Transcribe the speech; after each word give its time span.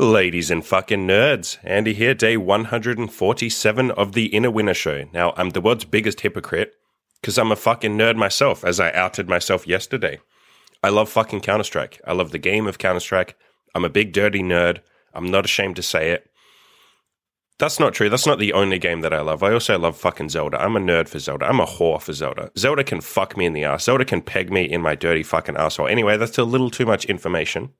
Ladies 0.00 0.48
and 0.48 0.64
fucking 0.64 1.08
nerds, 1.08 1.58
Andy 1.64 1.92
here, 1.92 2.14
day 2.14 2.36
147 2.36 3.90
of 3.90 4.12
the 4.12 4.26
Inner 4.26 4.48
Winner 4.48 4.72
Show. 4.72 5.06
Now, 5.12 5.34
I'm 5.36 5.50
the 5.50 5.60
world's 5.60 5.84
biggest 5.84 6.20
hypocrite 6.20 6.74
because 7.20 7.36
I'm 7.36 7.50
a 7.50 7.56
fucking 7.56 7.98
nerd 7.98 8.14
myself, 8.14 8.64
as 8.64 8.78
I 8.78 8.92
outed 8.92 9.28
myself 9.28 9.66
yesterday. 9.66 10.20
I 10.84 10.90
love 10.90 11.08
fucking 11.08 11.40
Counter 11.40 11.64
Strike. 11.64 12.00
I 12.06 12.12
love 12.12 12.30
the 12.30 12.38
game 12.38 12.68
of 12.68 12.78
Counter 12.78 13.00
Strike. 13.00 13.34
I'm 13.74 13.84
a 13.84 13.88
big 13.88 14.12
dirty 14.12 14.38
nerd. 14.40 14.82
I'm 15.14 15.32
not 15.32 15.44
ashamed 15.44 15.74
to 15.74 15.82
say 15.82 16.12
it. 16.12 16.30
That's 17.58 17.80
not 17.80 17.92
true. 17.92 18.08
That's 18.08 18.26
not 18.26 18.38
the 18.38 18.52
only 18.52 18.78
game 18.78 19.00
that 19.00 19.12
I 19.12 19.20
love. 19.20 19.42
I 19.42 19.52
also 19.52 19.76
love 19.80 19.96
fucking 19.96 20.28
Zelda. 20.28 20.62
I'm 20.62 20.76
a 20.76 20.80
nerd 20.80 21.08
for 21.08 21.18
Zelda. 21.18 21.46
I'm 21.46 21.58
a 21.58 21.66
whore 21.66 22.00
for 22.00 22.12
Zelda. 22.12 22.52
Zelda 22.56 22.84
can 22.84 23.00
fuck 23.00 23.36
me 23.36 23.46
in 23.46 23.52
the 23.52 23.64
ass. 23.64 23.82
Zelda 23.82 24.04
can 24.04 24.22
peg 24.22 24.52
me 24.52 24.62
in 24.62 24.80
my 24.80 24.94
dirty 24.94 25.24
fucking 25.24 25.56
asshole. 25.56 25.88
Anyway, 25.88 26.16
that's 26.16 26.38
a 26.38 26.44
little 26.44 26.70
too 26.70 26.86
much 26.86 27.04
information. 27.06 27.70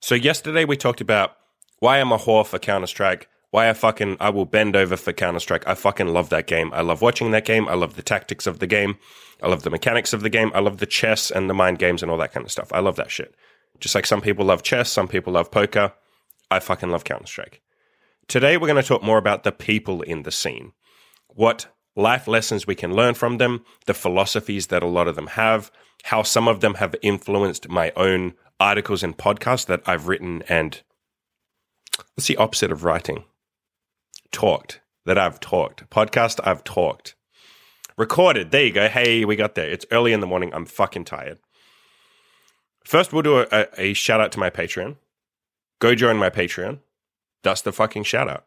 So 0.00 0.14
yesterday 0.14 0.64
we 0.64 0.76
talked 0.76 1.00
about 1.00 1.36
why 1.80 1.98
I'm 1.98 2.12
a 2.12 2.18
whore 2.18 2.46
for 2.46 2.58
Counter 2.58 2.86
Strike. 2.86 3.28
Why 3.50 3.68
I 3.68 3.72
fucking 3.72 4.18
I 4.20 4.30
will 4.30 4.44
bend 4.44 4.76
over 4.76 4.96
for 4.96 5.12
Counter 5.12 5.40
Strike. 5.40 5.66
I 5.66 5.74
fucking 5.74 6.08
love 6.08 6.28
that 6.28 6.46
game. 6.46 6.70
I 6.72 6.82
love 6.82 7.02
watching 7.02 7.30
that 7.30 7.44
game. 7.44 7.66
I 7.66 7.74
love 7.74 7.96
the 7.96 8.02
tactics 8.02 8.46
of 8.46 8.58
the 8.58 8.66
game. 8.66 8.96
I 9.42 9.48
love 9.48 9.62
the 9.62 9.70
mechanics 9.70 10.12
of 10.12 10.20
the 10.20 10.30
game. 10.30 10.52
I 10.54 10.60
love 10.60 10.78
the 10.78 10.86
chess 10.86 11.30
and 11.30 11.48
the 11.48 11.54
mind 11.54 11.78
games 11.78 12.02
and 12.02 12.10
all 12.10 12.18
that 12.18 12.32
kind 12.32 12.44
of 12.44 12.52
stuff. 12.52 12.72
I 12.72 12.80
love 12.80 12.96
that 12.96 13.10
shit. 13.10 13.34
Just 13.80 13.94
like 13.94 14.06
some 14.06 14.20
people 14.20 14.44
love 14.44 14.62
chess, 14.62 14.90
some 14.90 15.08
people 15.08 15.32
love 15.32 15.50
poker. 15.50 15.92
I 16.50 16.60
fucking 16.60 16.90
love 16.90 17.04
Counter 17.04 17.26
Strike. 17.26 17.62
Today 18.26 18.56
we're 18.56 18.66
going 18.66 18.82
to 18.82 18.86
talk 18.86 19.02
more 19.02 19.18
about 19.18 19.44
the 19.44 19.52
people 19.52 20.02
in 20.02 20.22
the 20.22 20.32
scene. 20.32 20.72
What 21.28 21.68
life 21.98 22.28
lessons 22.28 22.66
we 22.66 22.76
can 22.76 22.94
learn 22.94 23.12
from 23.12 23.38
them, 23.38 23.64
the 23.86 23.92
philosophies 23.92 24.68
that 24.68 24.82
a 24.82 24.86
lot 24.86 25.08
of 25.08 25.16
them 25.16 25.26
have, 25.26 25.70
how 26.04 26.22
some 26.22 26.46
of 26.46 26.60
them 26.60 26.74
have 26.74 26.94
influenced 27.02 27.68
my 27.68 27.92
own 27.96 28.34
articles 28.60 29.02
and 29.02 29.18
podcasts 29.18 29.66
that 29.66 29.82
I've 29.84 30.06
written 30.06 30.42
and 30.48 30.80
what's 32.14 32.28
the 32.28 32.36
opposite 32.36 32.70
of 32.70 32.84
writing? 32.84 33.24
Talked. 34.30 34.80
That 35.04 35.18
I've 35.18 35.40
talked. 35.40 35.88
Podcast, 35.88 36.38
I've 36.44 36.62
talked. 36.64 37.14
Recorded. 37.96 38.50
There 38.50 38.66
you 38.66 38.72
go. 38.72 38.88
Hey, 38.88 39.24
we 39.24 39.36
got 39.36 39.54
there. 39.54 39.68
It's 39.68 39.86
early 39.90 40.12
in 40.12 40.20
the 40.20 40.26
morning. 40.26 40.52
I'm 40.52 40.66
fucking 40.66 41.04
tired. 41.06 41.38
First, 42.84 43.12
we'll 43.12 43.22
do 43.22 43.38
a, 43.38 43.46
a, 43.50 43.66
a 43.78 43.92
shout 43.94 44.20
out 44.20 44.32
to 44.32 44.38
my 44.38 44.50
Patreon. 44.50 44.96
Go 45.78 45.94
join 45.94 46.18
my 46.18 46.28
Patreon. 46.28 46.80
That's 47.42 47.62
the 47.62 47.72
fucking 47.72 48.02
shout 48.04 48.28
out. 48.28 48.44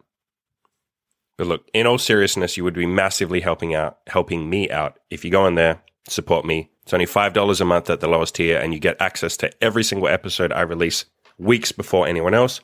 But 1.38 1.48
look, 1.48 1.68
in 1.74 1.88
all 1.88 1.98
seriousness, 1.98 2.58
you 2.58 2.64
would 2.64 2.74
be 2.74 2.86
massively 2.86 3.42
helping 3.42 3.74
out, 3.74 4.00
helping 4.08 4.50
me 4.50 4.70
out 4.70 5.00
if 5.10 5.26
you 5.26 5.32
go 5.32 5.48
in 5.48 5.56
there, 5.56 5.82
support 6.08 6.46
me, 6.46 6.72
it's 6.84 6.94
only 6.94 7.06
$5 7.06 7.62
a 7.62 7.66
month 7.66 7.90
at 7.90 8.00
the 8.00 8.08
lowest 8.08 8.36
tier, 8.36 8.60
and 8.60 8.74
you 8.74 8.80
get 8.80 9.02
access 9.02 9.38
to 9.38 9.64
every 9.64 9.84
single 9.84 10.08
episode 10.08 10.52
I 10.52 10.62
release 10.62 11.06
weeks 11.38 11.72
before 11.72 12.08
anyone 12.08 12.34
else. 12.34 12.60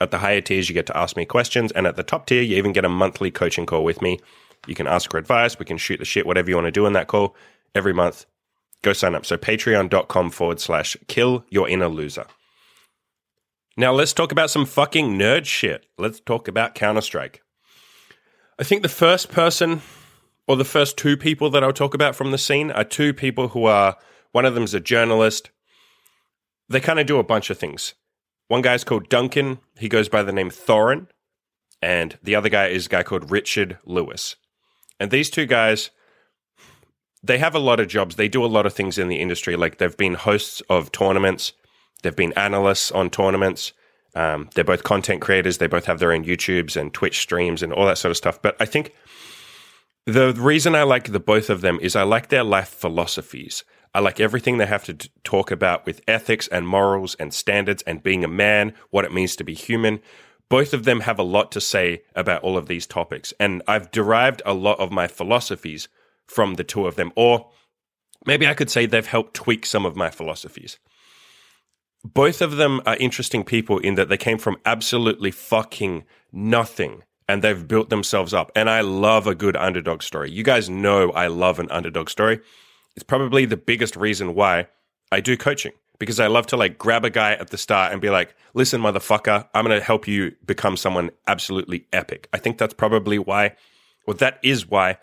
At 0.00 0.10
the 0.10 0.18
higher 0.18 0.40
tiers, 0.40 0.68
you 0.68 0.74
get 0.74 0.86
to 0.86 0.96
ask 0.96 1.16
me 1.16 1.24
questions, 1.24 1.72
and 1.72 1.86
at 1.86 1.96
the 1.96 2.02
top 2.02 2.26
tier, 2.26 2.42
you 2.42 2.56
even 2.56 2.72
get 2.72 2.84
a 2.84 2.88
monthly 2.88 3.30
coaching 3.30 3.66
call 3.66 3.84
with 3.84 4.02
me. 4.02 4.20
You 4.66 4.74
can 4.74 4.86
ask 4.86 5.10
for 5.10 5.18
advice, 5.18 5.58
we 5.58 5.64
can 5.64 5.78
shoot 5.78 5.98
the 5.98 6.04
shit, 6.04 6.26
whatever 6.26 6.48
you 6.48 6.56
want 6.56 6.66
to 6.66 6.72
do 6.72 6.86
in 6.86 6.92
that 6.94 7.08
call 7.08 7.34
every 7.74 7.92
month. 7.92 8.26
Go 8.82 8.92
sign 8.92 9.14
up. 9.14 9.26
So, 9.26 9.36
patreon.com 9.36 10.30
forward 10.30 10.60
slash 10.60 10.96
kill 11.08 11.44
your 11.50 11.68
inner 11.68 11.88
loser. 11.88 12.26
Now, 13.76 13.92
let's 13.92 14.12
talk 14.12 14.32
about 14.32 14.50
some 14.50 14.64
fucking 14.64 15.18
nerd 15.18 15.44
shit. 15.44 15.86
Let's 15.98 16.20
talk 16.20 16.48
about 16.48 16.74
Counter 16.74 17.00
Strike. 17.00 17.42
I 18.58 18.64
think 18.64 18.82
the 18.82 18.88
first 18.88 19.30
person 19.30 19.82
or 20.46 20.56
the 20.56 20.64
first 20.64 20.96
two 20.96 21.16
people 21.16 21.50
that 21.50 21.62
I'll 21.62 21.74
talk 21.74 21.92
about 21.92 22.16
from 22.16 22.30
the 22.30 22.38
scene 22.38 22.70
are 22.70 22.84
two 22.84 23.12
people 23.12 23.48
who 23.48 23.66
are 23.66 23.96
one 24.32 24.46
of 24.46 24.54
them's 24.54 24.72
a 24.72 24.80
journalist. 24.80 25.50
They 26.68 26.80
kind 26.80 26.98
of 26.98 27.06
do 27.06 27.18
a 27.18 27.24
bunch 27.24 27.50
of 27.50 27.58
things. 27.58 27.94
One 28.48 28.62
guy's 28.62 28.84
called 28.84 29.10
Duncan. 29.10 29.58
He 29.78 29.88
goes 29.88 30.08
by 30.08 30.22
the 30.22 30.32
name 30.32 30.50
Thorin. 30.50 31.08
And 31.82 32.18
the 32.22 32.34
other 32.34 32.48
guy 32.48 32.68
is 32.68 32.86
a 32.86 32.88
guy 32.88 33.02
called 33.02 33.30
Richard 33.30 33.78
Lewis. 33.84 34.36
And 34.98 35.10
these 35.10 35.28
two 35.28 35.44
guys, 35.44 35.90
they 37.22 37.36
have 37.36 37.54
a 37.54 37.60
lot 37.60 37.78
of 37.78 37.88
jobs. 37.88 38.16
They 38.16 38.28
do 38.28 38.42
a 38.42 38.46
lot 38.46 38.64
of 38.64 38.72
things 38.72 38.96
in 38.96 39.08
the 39.08 39.20
industry. 39.20 39.56
Like 39.56 39.76
they've 39.76 39.96
been 39.96 40.14
hosts 40.14 40.62
of 40.70 40.90
tournaments, 40.92 41.52
they've 42.02 42.16
been 42.16 42.32
analysts 42.32 42.90
on 42.90 43.10
tournaments. 43.10 43.74
Um, 44.16 44.48
they're 44.54 44.64
both 44.64 44.82
content 44.82 45.20
creators. 45.20 45.58
They 45.58 45.66
both 45.66 45.84
have 45.84 45.98
their 45.98 46.12
own 46.12 46.24
YouTubes 46.24 46.74
and 46.74 46.92
Twitch 46.92 47.20
streams 47.20 47.62
and 47.62 47.72
all 47.72 47.84
that 47.86 47.98
sort 47.98 48.10
of 48.10 48.16
stuff. 48.16 48.40
But 48.40 48.56
I 48.58 48.64
think 48.64 48.94
the 50.06 50.32
reason 50.32 50.74
I 50.74 50.84
like 50.84 51.12
the 51.12 51.20
both 51.20 51.50
of 51.50 51.60
them 51.60 51.78
is 51.82 51.94
I 51.94 52.02
like 52.02 52.28
their 52.28 52.42
life 52.42 52.68
philosophies. 52.68 53.62
I 53.94 54.00
like 54.00 54.18
everything 54.18 54.56
they 54.56 54.66
have 54.66 54.84
to 54.84 54.94
t- 54.94 55.10
talk 55.22 55.50
about 55.50 55.84
with 55.84 56.00
ethics 56.08 56.48
and 56.48 56.66
morals 56.66 57.14
and 57.16 57.32
standards 57.32 57.82
and 57.82 58.02
being 58.02 58.24
a 58.24 58.28
man, 58.28 58.72
what 58.90 59.04
it 59.04 59.12
means 59.12 59.36
to 59.36 59.44
be 59.44 59.54
human. 59.54 60.00
Both 60.48 60.72
of 60.72 60.84
them 60.84 61.00
have 61.00 61.18
a 61.18 61.22
lot 61.22 61.52
to 61.52 61.60
say 61.60 62.02
about 62.14 62.42
all 62.42 62.56
of 62.56 62.68
these 62.68 62.86
topics. 62.86 63.34
And 63.38 63.62
I've 63.68 63.90
derived 63.90 64.40
a 64.46 64.54
lot 64.54 64.80
of 64.80 64.92
my 64.92 65.08
philosophies 65.08 65.88
from 66.26 66.54
the 66.54 66.64
two 66.64 66.86
of 66.86 66.96
them. 66.96 67.12
Or 67.16 67.50
maybe 68.24 68.46
I 68.46 68.54
could 68.54 68.70
say 68.70 68.86
they've 68.86 69.06
helped 69.06 69.34
tweak 69.34 69.66
some 69.66 69.84
of 69.84 69.96
my 69.96 70.08
philosophies. 70.08 70.78
Both 72.14 72.40
of 72.40 72.56
them 72.56 72.80
are 72.86 72.96
interesting 72.96 73.42
people 73.42 73.78
in 73.78 73.96
that 73.96 74.08
they 74.08 74.16
came 74.16 74.38
from 74.38 74.58
absolutely 74.64 75.32
fucking 75.32 76.04
nothing 76.32 77.02
and 77.28 77.42
they've 77.42 77.66
built 77.66 77.90
themselves 77.90 78.32
up. 78.32 78.52
And 78.54 78.70
I 78.70 78.80
love 78.82 79.26
a 79.26 79.34
good 79.34 79.56
underdog 79.56 80.02
story. 80.02 80.30
You 80.30 80.44
guys 80.44 80.70
know 80.70 81.10
I 81.10 81.26
love 81.26 81.58
an 81.58 81.68
underdog 81.68 82.08
story. 82.08 82.40
It's 82.94 83.02
probably 83.02 83.44
the 83.44 83.56
biggest 83.56 83.96
reason 83.96 84.36
why 84.36 84.68
I 85.10 85.20
do 85.20 85.36
coaching 85.36 85.72
because 85.98 86.20
I 86.20 86.28
love 86.28 86.46
to 86.48 86.56
like 86.56 86.78
grab 86.78 87.04
a 87.04 87.10
guy 87.10 87.32
at 87.32 87.50
the 87.50 87.58
start 87.58 87.92
and 87.92 88.00
be 88.00 88.10
like, 88.10 88.36
listen, 88.54 88.80
motherfucker, 88.80 89.48
I'm 89.52 89.64
going 89.64 89.76
to 89.76 89.84
help 89.84 90.06
you 90.06 90.36
become 90.46 90.76
someone 90.76 91.10
absolutely 91.26 91.86
epic. 91.92 92.28
I 92.32 92.38
think 92.38 92.56
that's 92.56 92.74
probably 92.74 93.18
why, 93.18 93.56
well, 94.06 94.16
that 94.18 94.38
is 94.44 94.68
why 94.68 94.98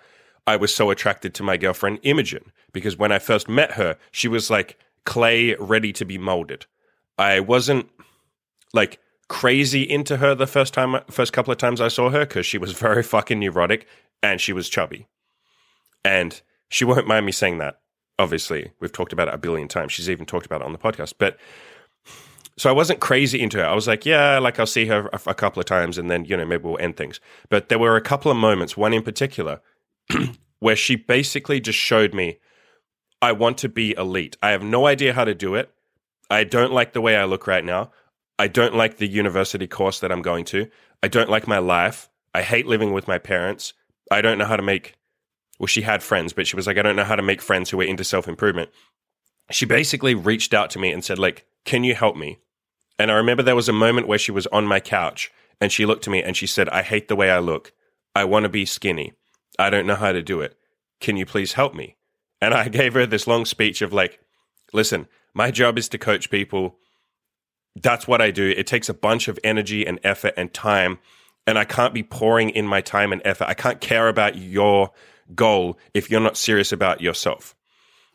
I 0.48 0.56
was 0.56 0.74
so 0.74 0.90
attracted 0.90 1.34
to 1.34 1.44
my 1.44 1.58
girlfriend, 1.58 2.00
Imogen, 2.04 2.54
because 2.72 2.96
when 2.96 3.12
I 3.12 3.20
first 3.20 3.50
met 3.50 3.74
her, 3.74 3.98
she 4.12 4.30
was 4.30 4.50
like 4.50 4.80
clay 5.04 5.56
ready 5.56 5.92
to 5.92 6.06
be 6.06 6.18
molded. 6.18 6.66
I 7.18 7.40
wasn't 7.40 7.90
like 8.74 9.00
crazy 9.30 9.84
into 9.84 10.18
her 10.18 10.36
the 10.36 10.48
first 10.48 10.74
time, 10.74 11.00
first 11.10 11.34
couple 11.34 11.52
of 11.52 11.58
times 11.58 11.82
I 11.82 11.88
saw 11.88 12.10
her 12.10 12.22
because 12.22 12.46
she 12.46 12.58
was 12.58 12.74
very 12.74 13.04
fucking 13.04 13.40
neurotic 13.40 13.88
and 14.22 14.40
she 14.40 14.54
was 14.54 14.70
chubby. 14.70 15.08
And 16.04 16.42
she 16.70 16.86
won't 16.86 17.08
mind 17.08 17.26
me 17.26 17.32
saying 17.32 17.60
that. 17.60 17.80
Obviously, 18.20 18.72
we've 18.80 18.92
talked 18.92 19.14
about 19.14 19.28
it 19.28 19.34
a 19.34 19.38
billion 19.38 19.68
times. 19.68 19.92
She's 19.92 20.10
even 20.10 20.26
talked 20.26 20.46
about 20.46 20.62
it 20.62 20.66
on 20.66 20.72
the 20.72 20.78
podcast. 20.78 21.14
But 21.18 21.38
so 22.58 22.70
I 22.70 22.74
wasn't 22.74 23.00
crazy 23.00 23.42
into 23.42 23.58
her. 23.58 23.66
I 23.66 23.74
was 23.74 23.88
like, 23.88 24.06
yeah, 24.06 24.38
like 24.40 24.60
I'll 24.60 24.68
see 24.68 24.86
her 24.86 25.10
a, 25.12 25.20
a 25.28 25.34
couple 25.34 25.60
of 25.60 25.66
times 25.66 25.98
and 25.98 26.10
then, 26.12 26.26
you 26.26 26.38
know, 26.38 26.46
maybe 26.46 26.64
we'll 26.64 26.78
end 26.80 26.98
things. 26.98 27.20
But 27.50 27.70
there 27.70 27.80
were 27.80 27.96
a 27.96 28.02
couple 28.02 28.30
of 28.30 28.38
moments, 28.38 28.78
one 28.78 28.94
in 28.94 29.02
particular, 29.02 29.62
where 30.60 30.76
she 30.76 30.96
basically 30.96 31.60
just 31.60 31.80
showed 31.80 32.14
me, 32.14 32.38
I 33.22 33.32
want 33.32 33.58
to 33.60 33.70
be 33.70 33.96
elite. 33.98 34.38
I 34.44 34.52
have 34.52 34.64
no 34.64 34.86
idea 34.86 35.14
how 35.14 35.24
to 35.24 35.34
do 35.34 35.56
it. 35.56 35.72
I 36.30 36.44
don't 36.44 36.74
like 36.74 36.94
the 36.94 37.02
way 37.02 37.16
I 37.16 37.26
look 37.26 37.48
right 37.48 37.64
now. 37.64 37.92
I 38.40 38.48
don't 38.48 38.76
like 38.76 38.98
the 38.98 39.08
university 39.08 39.68
course 39.68 40.00
that 40.00 40.12
I'm 40.12 40.22
going 40.22 40.46
to. 40.46 40.70
I 41.02 41.08
don't 41.08 41.30
like 41.30 41.48
my 41.48 41.60
life. 41.60 42.10
I 42.34 42.42
hate 42.42 42.66
living 42.66 42.94
with 42.94 43.08
my 43.08 43.20
parents. 43.20 43.74
I 44.10 44.22
don't 44.22 44.38
know 44.38 44.46
how 44.46 44.58
to 44.58 44.64
make, 44.64 44.96
well, 45.60 45.68
she 45.68 45.82
had 45.82 46.02
friends, 46.02 46.34
but 46.34 46.48
she 46.48 46.56
was 46.56 46.66
like, 46.66 46.78
I 46.78 46.82
don't 46.82 46.96
know 46.96 47.04
how 47.04 47.16
to 47.16 47.22
make 47.22 47.42
friends 47.42 47.70
who 47.70 47.80
are 47.82 47.86
into 47.86 48.04
self 48.04 48.28
improvement. 48.28 48.70
She 49.52 49.66
basically 49.66 50.16
reached 50.16 50.54
out 50.54 50.70
to 50.72 50.80
me 50.80 50.92
and 50.92 51.04
said, 51.04 51.20
like, 51.20 51.46
can 51.66 51.84
you 51.84 51.94
help 51.94 52.16
me? 52.16 52.40
And 52.98 53.12
I 53.12 53.16
remember 53.16 53.44
there 53.44 53.56
was 53.56 53.70
a 53.70 53.74
moment 53.74 54.08
where 54.08 54.20
she 54.20 54.32
was 54.32 54.48
on 54.48 54.66
my 54.66 54.80
couch 54.80 55.32
and 55.60 55.72
she 55.72 55.86
looked 55.86 56.04
to 56.06 56.10
me 56.10 56.24
and 56.24 56.36
she 56.36 56.48
said, 56.48 56.70
I 56.70 56.82
hate 56.82 57.08
the 57.08 57.16
way 57.16 57.30
I 57.30 57.40
look. 57.40 57.72
I 58.16 58.26
want 58.26 58.44
to 58.44 58.50
be 58.50 58.66
skinny. 58.66 59.14
I 59.60 59.70
don't 59.70 59.88
know 59.88 59.96
how 59.96 60.12
to 60.12 60.22
do 60.22 60.42
it. 60.42 60.56
Can 61.00 61.18
you 61.18 61.26
please 61.26 61.54
help 61.54 61.74
me? 61.74 61.98
And 62.42 62.54
I 62.54 62.68
gave 62.70 62.94
her 62.94 63.06
this 63.06 63.28
long 63.28 63.46
speech 63.46 63.82
of 63.82 63.94
like, 63.94 64.20
listen, 64.72 65.08
my 65.34 65.52
job 65.52 65.78
is 65.78 65.90
to 65.90 65.98
coach 65.98 66.30
people 66.30 66.78
that's 67.76 68.08
what 68.08 68.22
I 68.22 68.32
do. 68.32 68.50
It 68.50 68.68
takes 68.68 68.90
a 68.90 68.94
bunch 68.94 69.28
of 69.28 69.40
energy 69.44 69.86
and 69.86 70.00
effort 70.04 70.34
and 70.38 70.54
time. 70.54 71.00
And 71.46 71.58
I 71.58 71.66
can't 71.66 71.94
be 71.94 72.04
pouring 72.04 72.52
in 72.52 72.68
my 72.68 72.82
time 72.82 73.12
and 73.12 73.22
effort. 73.26 73.48
I 73.48 73.54
can't 73.54 73.82
care 73.82 74.08
about 74.08 74.38
your 74.38 74.92
goal 75.36 75.78
if 75.94 76.10
you're 76.10 76.22
not 76.22 76.38
serious 76.38 76.72
about 76.72 77.02
yourself. 77.02 77.56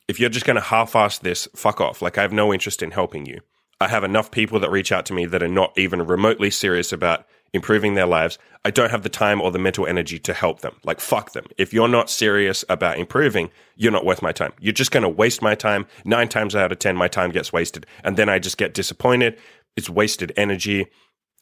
If 0.07 0.19
you're 0.19 0.31
just 0.31 0.47
going 0.47 0.57
to 0.57 0.63
half 0.63 0.97
ass 0.97 1.19
this, 1.19 1.49
fuck 1.55 1.81
off. 1.81 2.01
Like, 2.01 2.17
I 2.17 2.23
have 2.23 2.33
no 2.33 2.55
interest 2.55 2.83
in 2.83 2.93
helping 2.93 3.27
you. 3.27 3.41
I 3.81 3.89
have 3.89 4.05
enough 4.05 4.31
people 4.31 4.59
that 4.61 4.71
reach 4.71 4.91
out 4.91 5.05
to 5.07 5.13
me 5.13 5.27
that 5.27 5.43
are 5.43 5.49
not 5.49 5.77
even 5.77 6.07
remotely 6.07 6.51
serious 6.51 6.93
about 6.93 7.27
improving 7.53 7.95
their 7.95 8.07
lives. 8.07 8.39
I 8.65 8.71
don't 8.71 8.91
have 8.91 9.03
the 9.03 9.09
time 9.09 9.41
or 9.41 9.51
the 9.51 9.59
mental 9.59 9.87
energy 9.87 10.19
to 10.21 10.35
help 10.35 10.61
them. 10.61 10.77
Like, 10.85 11.01
fuck 11.01 11.33
them. 11.33 11.47
If 11.57 11.73
you're 11.73 11.89
not 11.89 12.11
serious 12.11 12.65
about 12.69 12.99
improving, 12.99 13.51
you're 13.77 13.93
not 13.93 14.05
worth 14.05 14.23
my 14.23 14.33
time. 14.33 14.53
You're 14.61 14.73
just 14.73 14.91
going 14.91 15.03
to 15.03 15.09
waste 15.09 15.43
my 15.43 15.55
time. 15.55 15.87
Nine 16.05 16.29
times 16.29 16.55
out 16.55 16.73
of 16.73 16.79
10, 16.79 16.97
my 16.97 17.09
time 17.09 17.31
gets 17.31 17.53
wasted. 17.53 17.87
And 18.05 18.17
then 18.17 18.29
I 18.29 18.39
just 18.39 18.59
get 18.59 18.75
disappointed. 18.75 19.39
It's 19.77 19.89
wasted 19.89 20.33
energy. 20.37 20.87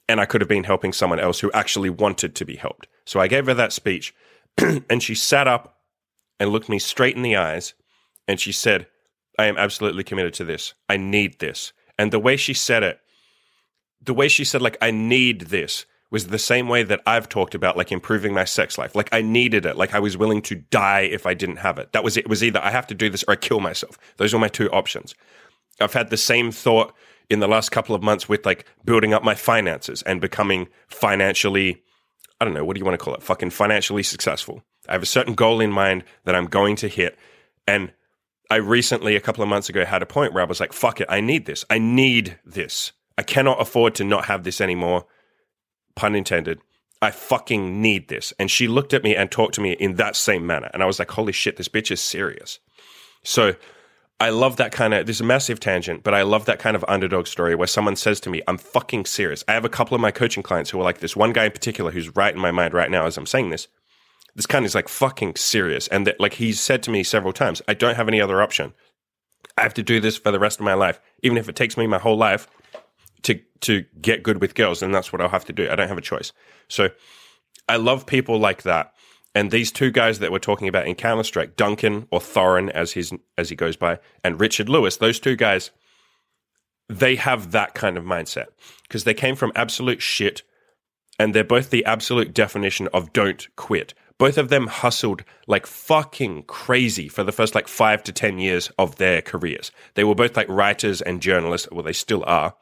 And 0.08 0.20
I 0.20 0.26
could 0.26 0.40
have 0.40 0.48
been 0.48 0.64
helping 0.64 0.92
someone 0.92 1.18
else 1.18 1.40
who 1.40 1.50
actually 1.52 1.90
wanted 1.90 2.34
to 2.36 2.44
be 2.44 2.56
helped. 2.56 2.86
So 3.04 3.18
I 3.18 3.28
gave 3.28 3.46
her 3.46 3.54
that 3.54 3.72
speech 3.72 4.14
and 4.58 5.02
she 5.02 5.14
sat 5.14 5.48
up 5.48 5.78
and 6.38 6.50
looked 6.50 6.68
me 6.68 6.78
straight 6.78 7.16
in 7.16 7.22
the 7.22 7.36
eyes 7.36 7.74
and 8.28 8.38
she 8.38 8.52
said, 8.52 8.86
I 9.38 9.46
am 9.46 9.56
absolutely 9.56 10.04
committed 10.04 10.34
to 10.34 10.44
this. 10.44 10.74
I 10.88 10.96
need 10.96 11.40
this. 11.40 11.72
And 11.98 12.12
the 12.12 12.18
way 12.18 12.36
she 12.36 12.54
said 12.54 12.82
it, 12.82 13.00
the 14.00 14.14
way 14.14 14.28
she 14.28 14.44
said, 14.44 14.62
like, 14.62 14.76
I 14.80 14.90
need 14.90 15.42
this 15.42 15.86
was 16.10 16.28
the 16.28 16.38
same 16.38 16.68
way 16.68 16.82
that 16.84 17.00
I've 17.06 17.28
talked 17.28 17.54
about, 17.54 17.76
like, 17.76 17.90
improving 17.90 18.32
my 18.32 18.44
sex 18.44 18.78
life. 18.78 18.94
Like, 18.94 19.08
I 19.12 19.22
needed 19.22 19.66
it. 19.66 19.76
Like, 19.76 19.94
I 19.94 19.98
was 19.98 20.16
willing 20.16 20.42
to 20.42 20.54
die 20.54 21.00
if 21.00 21.26
I 21.26 21.34
didn't 21.34 21.56
have 21.56 21.78
it. 21.78 21.92
That 21.92 22.04
was 22.04 22.16
it. 22.16 22.20
It 22.20 22.28
was 22.28 22.44
either 22.44 22.60
I 22.62 22.70
have 22.70 22.86
to 22.88 22.94
do 22.94 23.10
this 23.10 23.24
or 23.26 23.32
I 23.32 23.36
kill 23.36 23.60
myself. 23.60 23.98
Those 24.16 24.32
were 24.32 24.38
my 24.38 24.48
two 24.48 24.70
options. 24.70 25.14
I've 25.80 25.92
had 25.92 26.10
the 26.10 26.16
same 26.16 26.52
thought 26.52 26.94
in 27.28 27.40
the 27.40 27.48
last 27.48 27.70
couple 27.70 27.94
of 27.94 28.02
months 28.02 28.28
with 28.28 28.46
like 28.46 28.66
building 28.84 29.12
up 29.12 29.24
my 29.24 29.34
finances 29.34 30.02
and 30.02 30.20
becoming 30.20 30.68
financially, 30.88 31.82
I 32.40 32.44
don't 32.44 32.54
know, 32.54 32.64
what 32.64 32.74
do 32.74 32.78
you 32.78 32.84
want 32.84 32.98
to 32.98 33.04
call 33.04 33.14
it? 33.14 33.22
Fucking 33.22 33.50
financially 33.50 34.02
successful. 34.02 34.62
I 34.88 34.92
have 34.92 35.02
a 35.02 35.06
certain 35.06 35.34
goal 35.34 35.60
in 35.60 35.72
mind 35.72 36.04
that 36.24 36.36
I'm 36.36 36.46
going 36.46 36.76
to 36.76 36.88
hit. 36.88 37.18
And 37.66 37.92
I 38.48 38.56
recently, 38.56 39.16
a 39.16 39.20
couple 39.20 39.42
of 39.42 39.48
months 39.48 39.68
ago, 39.68 39.84
had 39.84 40.02
a 40.02 40.06
point 40.06 40.32
where 40.32 40.42
I 40.42 40.46
was 40.46 40.60
like, 40.60 40.72
fuck 40.72 41.00
it, 41.00 41.08
I 41.10 41.20
need 41.20 41.46
this. 41.46 41.64
I 41.68 41.78
need 41.78 42.38
this. 42.44 42.92
I 43.18 43.22
cannot 43.22 43.60
afford 43.60 43.96
to 43.96 44.04
not 44.04 44.26
have 44.26 44.44
this 44.44 44.60
anymore. 44.60 45.06
Pun 45.96 46.14
intended. 46.14 46.60
I 47.02 47.10
fucking 47.10 47.82
need 47.82 48.08
this. 48.08 48.32
And 48.38 48.50
she 48.50 48.68
looked 48.68 48.94
at 48.94 49.02
me 49.02 49.16
and 49.16 49.30
talked 49.30 49.54
to 49.54 49.60
me 49.60 49.72
in 49.72 49.96
that 49.96 50.16
same 50.16 50.46
manner. 50.46 50.70
And 50.72 50.82
I 50.82 50.86
was 50.86 50.98
like, 50.98 51.10
holy 51.10 51.32
shit, 51.32 51.56
this 51.56 51.68
bitch 51.68 51.90
is 51.90 52.00
serious. 52.00 52.58
So 53.22 53.54
I 54.18 54.30
love 54.30 54.56
that 54.56 54.72
kind 54.72 54.94
of, 54.94 55.06
this 55.06 55.16
is 55.16 55.20
a 55.20 55.24
massive 55.24 55.60
tangent, 55.60 56.02
but 56.02 56.14
I 56.14 56.22
love 56.22 56.46
that 56.46 56.58
kind 56.58 56.74
of 56.74 56.84
underdog 56.88 57.26
story 57.26 57.54
where 57.54 57.66
someone 57.66 57.96
says 57.96 58.18
to 58.20 58.30
me, 58.30 58.40
I'm 58.48 58.56
fucking 58.56 59.04
serious. 59.04 59.44
I 59.46 59.52
have 59.52 59.64
a 59.64 59.70
couple 59.70 59.94
of 59.94 60.00
my 60.00 60.10
coaching 60.10 60.42
clients 60.42 60.70
who 60.70 60.80
are 60.80 60.84
like 60.84 61.00
this 61.00 61.16
one 61.16 61.32
guy 61.32 61.44
in 61.44 61.52
particular 61.52 61.90
who's 61.90 62.16
right 62.16 62.34
in 62.34 62.40
my 62.40 62.50
mind 62.50 62.72
right 62.72 62.90
now 62.90 63.06
as 63.06 63.18
I'm 63.18 63.26
saying 63.26 63.50
this. 63.50 63.68
This 64.34 64.46
kind 64.46 64.64
is 64.64 64.74
like 64.74 64.88
fucking 64.88 65.36
serious. 65.36 65.88
And 65.88 66.06
that, 66.06 66.20
like, 66.20 66.34
he's 66.34 66.60
said 66.60 66.82
to 66.84 66.90
me 66.90 67.02
several 67.02 67.32
times, 67.32 67.62
I 67.68 67.74
don't 67.74 67.96
have 67.96 68.08
any 68.08 68.20
other 68.20 68.42
option. 68.42 68.74
I 69.58 69.62
have 69.62 69.74
to 69.74 69.82
do 69.82 70.00
this 70.00 70.18
for 70.18 70.30
the 70.30 70.38
rest 70.38 70.60
of 70.60 70.64
my 70.64 70.74
life, 70.74 71.00
even 71.22 71.38
if 71.38 71.48
it 71.48 71.56
takes 71.56 71.76
me 71.76 71.86
my 71.86 71.98
whole 71.98 72.16
life 72.16 72.46
to 73.26 73.40
to 73.60 73.84
get 74.00 74.22
good 74.22 74.40
with 74.40 74.54
girls, 74.54 74.82
and 74.82 74.94
that's 74.94 75.12
what 75.12 75.20
I'll 75.20 75.28
have 75.28 75.44
to 75.46 75.52
do. 75.52 75.68
I 75.70 75.76
don't 75.76 75.88
have 75.88 75.98
a 75.98 76.02
choice. 76.02 76.32
So 76.68 76.88
I 77.68 77.76
love 77.76 78.06
people 78.06 78.38
like 78.38 78.62
that 78.62 78.92
and 79.36 79.50
these 79.50 79.70
two 79.70 79.90
guys 79.90 80.20
that 80.20 80.32
we're 80.32 80.38
talking 80.38 80.66
about 80.66 80.86
in 80.86 80.94
Counter 80.94 81.22
Strike, 81.22 81.56
Duncan 81.56 82.08
or 82.10 82.20
Thorin 82.20 82.70
as 82.70 82.92
his 82.92 83.12
as 83.36 83.50
he 83.50 83.54
goes 83.54 83.76
by, 83.76 83.98
and 84.24 84.40
Richard 84.40 84.70
Lewis, 84.70 84.96
those 84.96 85.20
two 85.20 85.36
guys, 85.36 85.72
they 86.88 87.16
have 87.16 87.50
that 87.52 87.74
kind 87.74 87.98
of 87.98 88.04
mindset 88.04 88.46
because 88.84 89.04
they 89.04 89.12
came 89.12 89.36
from 89.36 89.52
absolute 89.54 90.00
shit, 90.00 90.42
and 91.18 91.34
they're 91.34 91.44
both 91.44 91.68
the 91.68 91.84
absolute 91.84 92.32
definition 92.32 92.88
of 92.94 93.12
don't 93.12 93.46
quit. 93.56 93.92
Both 94.16 94.38
of 94.38 94.48
them 94.48 94.68
hustled 94.68 95.22
like 95.46 95.66
fucking 95.66 96.44
crazy 96.44 97.06
for 97.06 97.22
the 97.22 97.30
first 97.30 97.54
like 97.54 97.68
five 97.68 98.02
to 98.04 98.12
ten 98.12 98.38
years 98.38 98.70
of 98.78 98.96
their 98.96 99.20
careers. 99.20 99.70
They 99.96 100.04
were 100.04 100.14
both 100.14 100.34
like 100.34 100.48
writers 100.48 101.02
and 101.02 101.20
journalists. 101.20 101.68
Well, 101.70 101.82
they 101.82 101.92
still 101.92 102.24
are, 102.26 102.54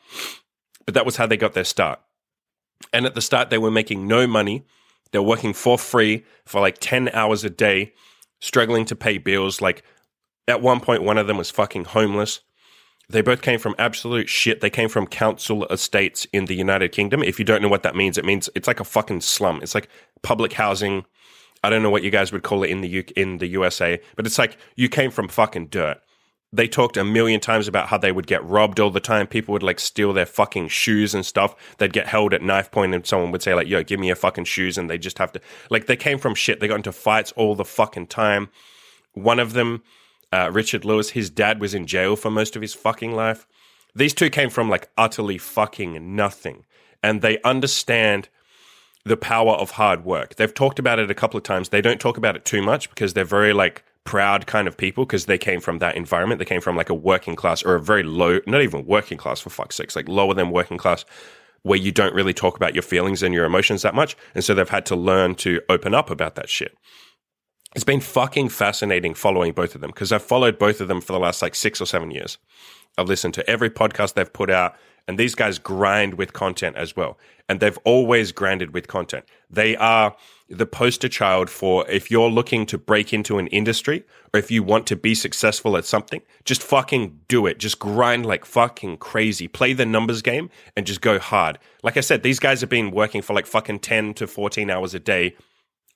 but 0.85 0.95
that 0.95 1.07
was 1.07 1.17
how 1.17 1.27
they 1.27 1.37
got 1.37 1.55
their 1.55 1.65
start. 1.65 2.01
And 2.93 3.07
at 3.07 3.15
the 3.15 3.21
start, 3.21 3.51
they 3.51 3.59
were 3.59 3.71
making 3.71 4.07
no 4.07 4.27
money 4.27 4.65
they're 5.15 5.23
working 5.23 5.53
for 5.53 5.79
free 5.79 6.25
for 6.45 6.61
like 6.61 6.79
10 6.79 7.09
hours 7.11 7.45
a 7.45 7.51
day, 7.51 7.93
struggling 8.41 8.85
to 8.87 8.97
pay 8.97 9.19
bills. 9.19 9.61
Like 9.61 9.85
at 10.49 10.61
one 10.61 10.81
point, 10.81 11.05
one 11.05 11.19
of 11.19 11.29
them 11.29 11.37
was 11.37 11.53
fucking 11.53 11.85
homeless. 11.85 12.41
They 13.09 13.21
both 13.21 13.41
came 13.41 13.61
from 13.61 13.77
absolute 13.79 14.29
shit. 14.29 14.61
They 14.61 14.71
came 14.71 14.89
from 14.89 15.07
council 15.07 15.67
estates 15.67 16.27
in 16.33 16.47
the 16.47 16.57
United 16.57 16.91
Kingdom. 16.91 17.23
If 17.23 17.39
you 17.39 17.45
don't 17.45 17.63
know 17.63 17.69
what 17.69 17.85
that 17.85 17.95
means, 17.95 18.19
it 18.19 18.25
means 18.25 18.51
it's 18.57 18.67
like 18.67 18.81
a 18.81 18.85
fucking 18.85 19.21
slum. 19.21 19.61
It's 19.63 19.77
like 19.77 19.89
public 20.23 20.55
housing. 20.55 21.05
I 21.63 21.71
don't 21.71 21.85
know 21.85 21.91
what 21.91 22.03
you 22.03 22.11
guys 22.11 22.33
would 22.33 22.43
call 22.43 22.65
it 22.65 22.71
in 22.71 22.81
the 22.81 22.89
U- 22.89 23.05
in 23.15 23.39
the 23.39 23.47
USA, 23.47 24.01
but 24.17 24.27
it's 24.27 24.39
like 24.39 24.59
you 24.75 24.89
came 24.89 25.13
from 25.13 25.29
fucking 25.29 25.69
dirt 25.69 26.01
they 26.55 26.69
talked 26.69 26.97
a 26.97 27.03
million 27.03 27.41
times 27.41 27.67
about 27.67 27.89
how 27.89 27.99
they 27.99 28.13
would 28.13 28.29
get 28.29 28.45
robbed 28.45 28.79
all 28.79 28.91
the 28.91 29.01
time. 29.01 29.27
People 29.27 29.53
would 29.53 29.63
like 29.65 29.81
steal 29.81 30.13
their 30.13 30.25
fucking 30.25 30.69
shoes 30.69 31.13
and 31.13 31.27
stuff. 31.27 31.57
They'd 31.79 31.93
get 31.93 32.07
held 32.07 32.33
at 32.33 32.43
knife 32.43 32.71
point 32.71 32.95
and 32.95 33.05
someone 33.05 33.33
would 33.33 33.43
say 33.43 33.55
like, 33.55 33.67
yo, 33.67 33.83
give 33.83 33.99
me 33.99 34.07
your 34.07 34.17
fucking 34.17 34.45
shoes. 34.45 34.79
And 34.79 34.89
they 34.89 34.97
just 34.97 35.19
have 35.19 35.33
to, 35.33 35.41
like, 35.69 35.87
they 35.87 35.97
came 35.97 36.17
from 36.17 36.37
shit. 36.37 36.61
They 36.61 36.69
got 36.69 36.77
into 36.77 36.93
fights 36.93 37.33
all 37.33 37.57
the 37.57 37.65
fucking 37.65 38.07
time. 38.07 38.51
One 39.15 39.41
of 39.41 39.53
them, 39.53 39.83
uh, 40.33 40.51
Richard 40.53 40.85
Lewis, 40.85 41.11
his 41.11 41.29
dad 41.29 41.61
was 41.61 41.75
in 41.75 41.89
jail 41.89 42.15
for 42.15 42.31
most 42.31 42.55
of 42.55 42.63
his 42.63 42.73
fucking 42.73 43.13
life. 43.13 43.49
These 43.97 44.15
two 44.15 44.31
came 44.31 44.51
from 44.51 44.71
like 44.71 44.89
utterly 44.97 45.39
fucking 45.39 46.15
nothing. 46.15 46.67
And 47.03 47.21
they 47.21 47.43
understand 47.43 48.29
the 49.05 49.17
power 49.17 49.55
of 49.55 49.73
hard 49.73 50.05
work. 50.05 50.37
They've 50.37 50.55
talked 50.55 50.79
about 50.79 51.01
it 51.01 51.11
a 51.11 51.15
couple 51.15 51.37
of 51.37 51.43
times. 51.43 51.71
They 51.71 51.83
don't 51.83 52.01
talk 52.01 52.17
about 52.17 52.37
it 52.37 52.45
too 52.45 52.63
much 52.63 52.91
because 52.91 53.15
they're 53.15 53.25
very 53.25 53.53
like, 53.53 53.85
proud 54.05 54.47
kind 54.47 54.69
of 54.69 54.77
people 54.77 55.05
because 55.05 55.27
they 55.27 55.39
came 55.39 55.61
from 55.61 55.79
that 55.79 55.97
environment. 55.97 56.39
They 56.39 56.45
came 56.45 56.61
from 56.61 56.77
like 56.77 56.91
a 56.91 56.95
working 56.95 57.37
class 57.37 57.63
or 57.63 57.75
a 57.75 57.81
very 57.81 58.03
low, 58.03 58.41
not 58.47 58.63
even 58.63 58.87
working 58.87 59.19
class 59.19 59.41
for 59.41 59.51
fuck's 59.51 59.77
sakes, 59.77 59.97
like 59.97 60.09
lower 60.09 60.35
than 60.35 60.51
working 60.51 60.79
class 60.79 61.05
where 61.63 61.79
you 61.79 61.91
don't 61.91 62.15
really 62.15 62.35
talk 62.35 62.57
about 62.57 62.75
your 62.75 62.83
feelings 62.83 63.23
and 63.23 63.35
your 63.35 63.47
emotions 63.47 63.83
that 63.83 63.95
much. 63.95 64.17
And 64.35 64.45
so 64.45 64.55
they've 64.55 64.69
had 64.69 64.87
to 64.87 64.97
learn 64.97 65.35
to 65.37 65.63
open 65.71 65.95
up 65.95 66.11
about 66.11 66.35
that 66.35 66.51
shit. 66.51 66.77
It's 67.75 67.85
been 67.85 68.01
fucking 68.01 68.51
fascinating 68.51 69.15
following 69.15 69.53
both 69.53 69.75
of 69.75 69.81
them 69.81 69.91
because 69.91 70.13
I've 70.13 70.23
followed 70.23 70.59
both 70.59 70.81
of 70.81 70.89
them 70.89 71.01
for 71.01 71.13
the 71.13 71.19
last 71.19 71.43
like 71.43 71.55
six 71.55 71.81
or 71.81 71.87
seven 71.87 72.11
years. 72.11 72.39
I've 72.97 73.09
listened 73.09 73.35
to 73.35 73.51
every 73.51 73.71
podcast 73.71 74.15
they've 74.15 74.33
put 74.33 74.51
out, 74.51 74.77
and 75.09 75.19
these 75.19 75.35
guys 75.35 75.59
grind 75.59 76.15
with 76.15 76.33
content 76.33 76.77
as 76.77 76.95
well. 76.95 77.19
And 77.49 77.59
they've 77.59 77.79
always 77.85 78.31
grinded 78.31 78.73
with 78.73 78.87
content. 78.87 79.25
They 79.51 79.75
are 79.77 80.15
the 80.49 80.67
poster 80.67 81.09
child 81.09 81.49
for 81.49 81.89
if 81.89 82.11
you're 82.11 82.29
looking 82.29 82.67
to 82.67 82.77
break 82.79 83.13
into 83.13 83.39
an 83.39 83.47
industry 83.49 84.05
or 84.33 84.39
if 84.39 84.51
you 84.51 84.63
want 84.63 84.87
to 84.87 84.97
be 84.97 85.15
successful 85.15 85.77
at 85.77 85.85
something, 85.85 86.21
just 86.45 86.63
fucking 86.63 87.21
do 87.29 87.47
it. 87.47 87.59
Just 87.59 87.79
grind 87.79 88.27
like 88.27 88.45
fucking 88.45 88.99
crazy. 88.99 89.49
Play 89.49 89.73
the 89.73 89.87
numbers 89.87 90.23
game 90.23 90.51
and 90.77 90.87
just 90.87 91.01
go 91.01 91.19
hard. 91.19 91.59
Like 91.83 91.97
I 91.97 92.01
said, 92.01 92.23
these 92.23 92.39
guys 92.39 92.61
have 92.61 92.71
been 92.71 92.91
working 92.91 93.23
for 93.23 93.33
like 93.33 93.47
fucking 93.47 93.81
10 93.81 94.15
to 94.15 94.27
14 94.27 94.71
hours 94.71 94.95
a 94.95 95.01
day 95.01 95.35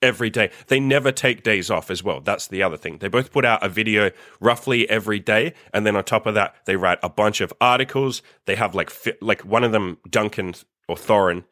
every 0.00 0.30
day. 0.30 0.50
They 0.68 0.80
never 0.80 1.12
take 1.12 1.42
days 1.42 1.70
off 1.70 1.90
as 1.90 2.02
well. 2.02 2.20
That's 2.20 2.48
the 2.48 2.62
other 2.62 2.76
thing. 2.76 2.98
They 2.98 3.08
both 3.08 3.32
put 3.32 3.44
out 3.44 3.64
a 3.64 3.68
video 3.68 4.10
roughly 4.40 4.88
every 4.88 5.18
day, 5.18 5.54
and 5.74 5.84
then 5.84 5.96
on 5.96 6.04
top 6.04 6.26
of 6.26 6.34
that, 6.34 6.54
they 6.64 6.76
write 6.76 6.98
a 7.02 7.08
bunch 7.08 7.40
of 7.40 7.52
articles. 7.60 8.22
They 8.46 8.56
have 8.56 8.74
like 8.74 8.92
like 9.20 9.44
one 9.44 9.64
of 9.64 9.72
them, 9.72 9.98
Duncan 10.08 10.54
or 10.88 10.96
Thorin. 10.96 11.44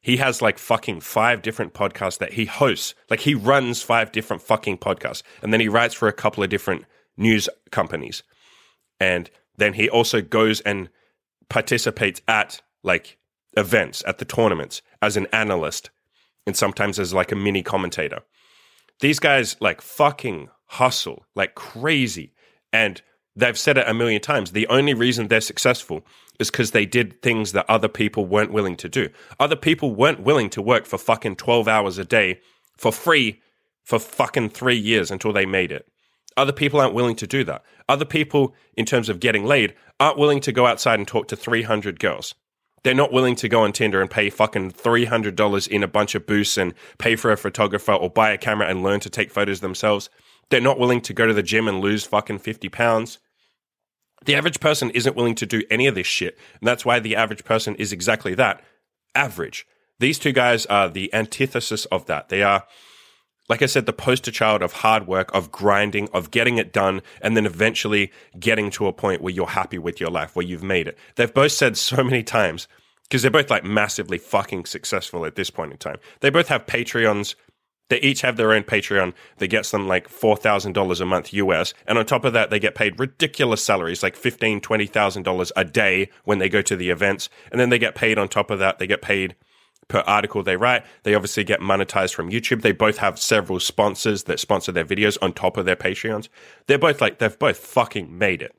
He 0.00 0.18
has 0.18 0.40
like 0.40 0.58
fucking 0.58 1.00
five 1.00 1.42
different 1.42 1.74
podcasts 1.74 2.18
that 2.18 2.34
he 2.34 2.44
hosts. 2.44 2.94
Like 3.10 3.20
he 3.20 3.34
runs 3.34 3.82
five 3.82 4.12
different 4.12 4.42
fucking 4.42 4.78
podcasts, 4.78 5.22
and 5.42 5.52
then 5.52 5.60
he 5.60 5.68
writes 5.68 5.94
for 5.94 6.08
a 6.08 6.12
couple 6.12 6.42
of 6.42 6.50
different 6.50 6.84
news 7.16 7.48
companies, 7.70 8.22
and 9.00 9.30
then 9.56 9.74
he 9.74 9.88
also 9.88 10.22
goes 10.22 10.60
and 10.60 10.88
participates 11.48 12.20
at 12.28 12.62
like 12.82 13.18
events 13.56 14.04
at 14.06 14.18
the 14.18 14.24
tournaments 14.24 14.82
as 15.02 15.16
an 15.16 15.26
analyst 15.32 15.90
and 16.46 16.56
sometimes 16.56 16.98
as 16.98 17.12
like 17.12 17.32
a 17.32 17.36
mini 17.36 17.62
commentator. 17.62 18.20
These 19.00 19.18
guys 19.18 19.56
like 19.60 19.80
fucking 19.80 20.48
hustle 20.66 21.26
like 21.34 21.54
crazy. 21.54 22.32
And 22.72 23.02
they've 23.34 23.58
said 23.58 23.78
it 23.78 23.88
a 23.88 23.94
million 23.94 24.20
times. 24.20 24.52
The 24.52 24.66
only 24.68 24.94
reason 24.94 25.28
they're 25.28 25.40
successful 25.40 26.04
is 26.38 26.50
because 26.50 26.70
they 26.70 26.86
did 26.86 27.20
things 27.22 27.52
that 27.52 27.68
other 27.68 27.88
people 27.88 28.26
weren't 28.26 28.52
willing 28.52 28.76
to 28.76 28.88
do. 28.88 29.08
Other 29.40 29.56
people 29.56 29.94
weren't 29.94 30.20
willing 30.20 30.50
to 30.50 30.62
work 30.62 30.86
for 30.86 30.98
fucking 30.98 31.36
12 31.36 31.68
hours 31.68 31.98
a 31.98 32.04
day 32.04 32.40
for 32.76 32.92
free 32.92 33.40
for 33.84 33.98
fucking 33.98 34.50
three 34.50 34.76
years 34.76 35.10
until 35.10 35.32
they 35.32 35.46
made 35.46 35.72
it. 35.72 35.88
Other 36.36 36.52
people 36.52 36.78
aren't 36.78 36.94
willing 36.94 37.16
to 37.16 37.26
do 37.26 37.42
that. 37.44 37.64
Other 37.88 38.04
people, 38.04 38.54
in 38.76 38.84
terms 38.84 39.08
of 39.08 39.18
getting 39.18 39.44
laid, 39.44 39.74
aren't 39.98 40.18
willing 40.18 40.40
to 40.40 40.52
go 40.52 40.66
outside 40.66 40.98
and 40.98 41.08
talk 41.08 41.26
to 41.28 41.36
300 41.36 41.98
girls. 41.98 42.34
They're 42.84 42.94
not 42.94 43.12
willing 43.12 43.34
to 43.36 43.48
go 43.48 43.64
on 43.64 43.72
Tinder 43.72 44.00
and 44.00 44.10
pay 44.10 44.30
fucking 44.30 44.72
$300 44.72 45.68
in 45.68 45.82
a 45.82 45.88
bunch 45.88 46.14
of 46.14 46.26
booths 46.26 46.56
and 46.56 46.74
pay 46.98 47.16
for 47.16 47.32
a 47.32 47.36
photographer 47.36 47.92
or 47.92 48.08
buy 48.08 48.30
a 48.30 48.38
camera 48.38 48.68
and 48.68 48.82
learn 48.82 49.00
to 49.00 49.10
take 49.10 49.32
photos 49.32 49.60
themselves. 49.60 50.10
They're 50.50 50.60
not 50.60 50.78
willing 50.78 51.00
to 51.02 51.12
go 51.12 51.26
to 51.26 51.34
the 51.34 51.42
gym 51.42 51.66
and 51.66 51.80
lose 51.80 52.04
fucking 52.04 52.38
50 52.38 52.68
pounds. 52.68 53.18
The 54.24 54.34
average 54.34 54.60
person 54.60 54.90
isn't 54.90 55.16
willing 55.16 55.34
to 55.36 55.46
do 55.46 55.62
any 55.70 55.86
of 55.86 55.94
this 55.94 56.06
shit. 56.06 56.38
And 56.60 56.66
that's 56.66 56.84
why 56.84 56.98
the 57.00 57.16
average 57.16 57.44
person 57.44 57.74
is 57.76 57.92
exactly 57.92 58.34
that 58.34 58.62
average. 59.14 59.66
These 60.00 60.18
two 60.18 60.32
guys 60.32 60.66
are 60.66 60.88
the 60.88 61.12
antithesis 61.12 61.84
of 61.86 62.06
that. 62.06 62.28
They 62.28 62.42
are, 62.42 62.64
like 63.48 63.62
I 63.62 63.66
said, 63.66 63.86
the 63.86 63.92
poster 63.92 64.30
child 64.30 64.62
of 64.62 64.74
hard 64.74 65.06
work, 65.06 65.30
of 65.34 65.50
grinding, 65.50 66.08
of 66.12 66.30
getting 66.30 66.58
it 66.58 66.72
done, 66.72 67.02
and 67.20 67.36
then 67.36 67.46
eventually 67.46 68.12
getting 68.38 68.70
to 68.72 68.86
a 68.86 68.92
point 68.92 69.22
where 69.22 69.32
you're 69.32 69.46
happy 69.46 69.78
with 69.78 70.00
your 70.00 70.10
life, 70.10 70.36
where 70.36 70.46
you've 70.46 70.62
made 70.62 70.86
it. 70.86 70.96
They've 71.16 71.32
both 71.32 71.52
said 71.52 71.76
so 71.76 72.04
many 72.04 72.22
times, 72.22 72.68
because 73.02 73.22
they're 73.22 73.30
both 73.30 73.50
like 73.50 73.64
massively 73.64 74.18
fucking 74.18 74.66
successful 74.66 75.24
at 75.24 75.34
this 75.34 75.50
point 75.50 75.72
in 75.72 75.78
time. 75.78 75.96
They 76.20 76.30
both 76.30 76.48
have 76.48 76.66
Patreons. 76.66 77.34
They 77.88 78.00
each 78.00 78.20
have 78.22 78.36
their 78.36 78.52
own 78.52 78.64
Patreon 78.64 79.14
that 79.38 79.48
gets 79.48 79.70
them 79.70 79.88
like 79.88 80.08
$4,000 80.08 81.00
a 81.00 81.04
month 81.04 81.32
US. 81.32 81.74
And 81.86 81.98
on 81.98 82.06
top 82.06 82.24
of 82.24 82.32
that, 82.34 82.50
they 82.50 82.58
get 82.58 82.74
paid 82.74 83.00
ridiculous 83.00 83.64
salaries, 83.64 84.02
like 84.02 84.16
$15,000, 84.16 84.60
$20,000 84.60 85.52
a 85.56 85.64
day 85.64 86.10
when 86.24 86.38
they 86.38 86.48
go 86.48 86.62
to 86.62 86.76
the 86.76 86.90
events. 86.90 87.28
And 87.50 87.60
then 87.60 87.70
they 87.70 87.78
get 87.78 87.94
paid 87.94 88.18
on 88.18 88.28
top 88.28 88.50
of 88.50 88.58
that, 88.58 88.78
they 88.78 88.86
get 88.86 89.02
paid 89.02 89.36
per 89.88 90.00
article 90.00 90.42
they 90.42 90.56
write. 90.56 90.84
They 91.02 91.14
obviously 91.14 91.44
get 91.44 91.60
monetized 91.60 92.14
from 92.14 92.30
YouTube. 92.30 92.60
They 92.62 92.72
both 92.72 92.98
have 92.98 93.18
several 93.18 93.58
sponsors 93.58 94.24
that 94.24 94.38
sponsor 94.38 94.70
their 94.70 94.84
videos 94.84 95.16
on 95.22 95.32
top 95.32 95.56
of 95.56 95.64
their 95.64 95.76
Patreons. 95.76 96.28
They're 96.66 96.78
both 96.78 97.00
like, 97.00 97.18
they've 97.18 97.38
both 97.38 97.56
fucking 97.56 98.16
made 98.16 98.42
it. 98.42 98.54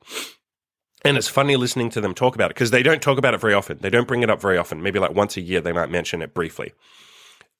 And 1.02 1.16
it's 1.16 1.28
funny 1.28 1.56
listening 1.56 1.88
to 1.90 2.00
them 2.00 2.14
talk 2.14 2.34
about 2.34 2.50
it 2.50 2.54
because 2.54 2.72
they 2.72 2.82
don't 2.82 3.00
talk 3.00 3.16
about 3.16 3.32
it 3.32 3.40
very 3.40 3.54
often. 3.54 3.78
They 3.78 3.88
don't 3.90 4.08
bring 4.08 4.22
it 4.22 4.28
up 4.28 4.40
very 4.40 4.58
often. 4.58 4.82
Maybe 4.82 4.98
like 4.98 5.14
once 5.14 5.36
a 5.36 5.40
year, 5.40 5.60
they 5.60 5.72
might 5.72 5.90
mention 5.90 6.20
it 6.20 6.34
briefly. 6.34 6.72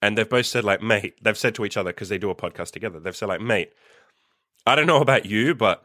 And 0.03 0.17
they've 0.17 0.29
both 0.29 0.47
said, 0.47 0.65
like, 0.65 0.83
mate, 0.83 1.15
they've 1.23 1.37
said 1.37 1.55
to 1.57 1.65
each 1.65 1.77
other 1.77 1.91
because 1.91 2.09
they 2.09 2.19
do 2.19 2.31
a 2.31 2.35
podcast 2.35 2.71
together, 2.71 2.99
they've 2.99 3.17
said, 3.17 3.29
like, 3.29 3.41
mate, 3.41 3.73
I 4.67 4.75
don't 4.75 4.87
know 4.87 5.01
about 5.01 5.27
you, 5.27 5.55
but 5.55 5.85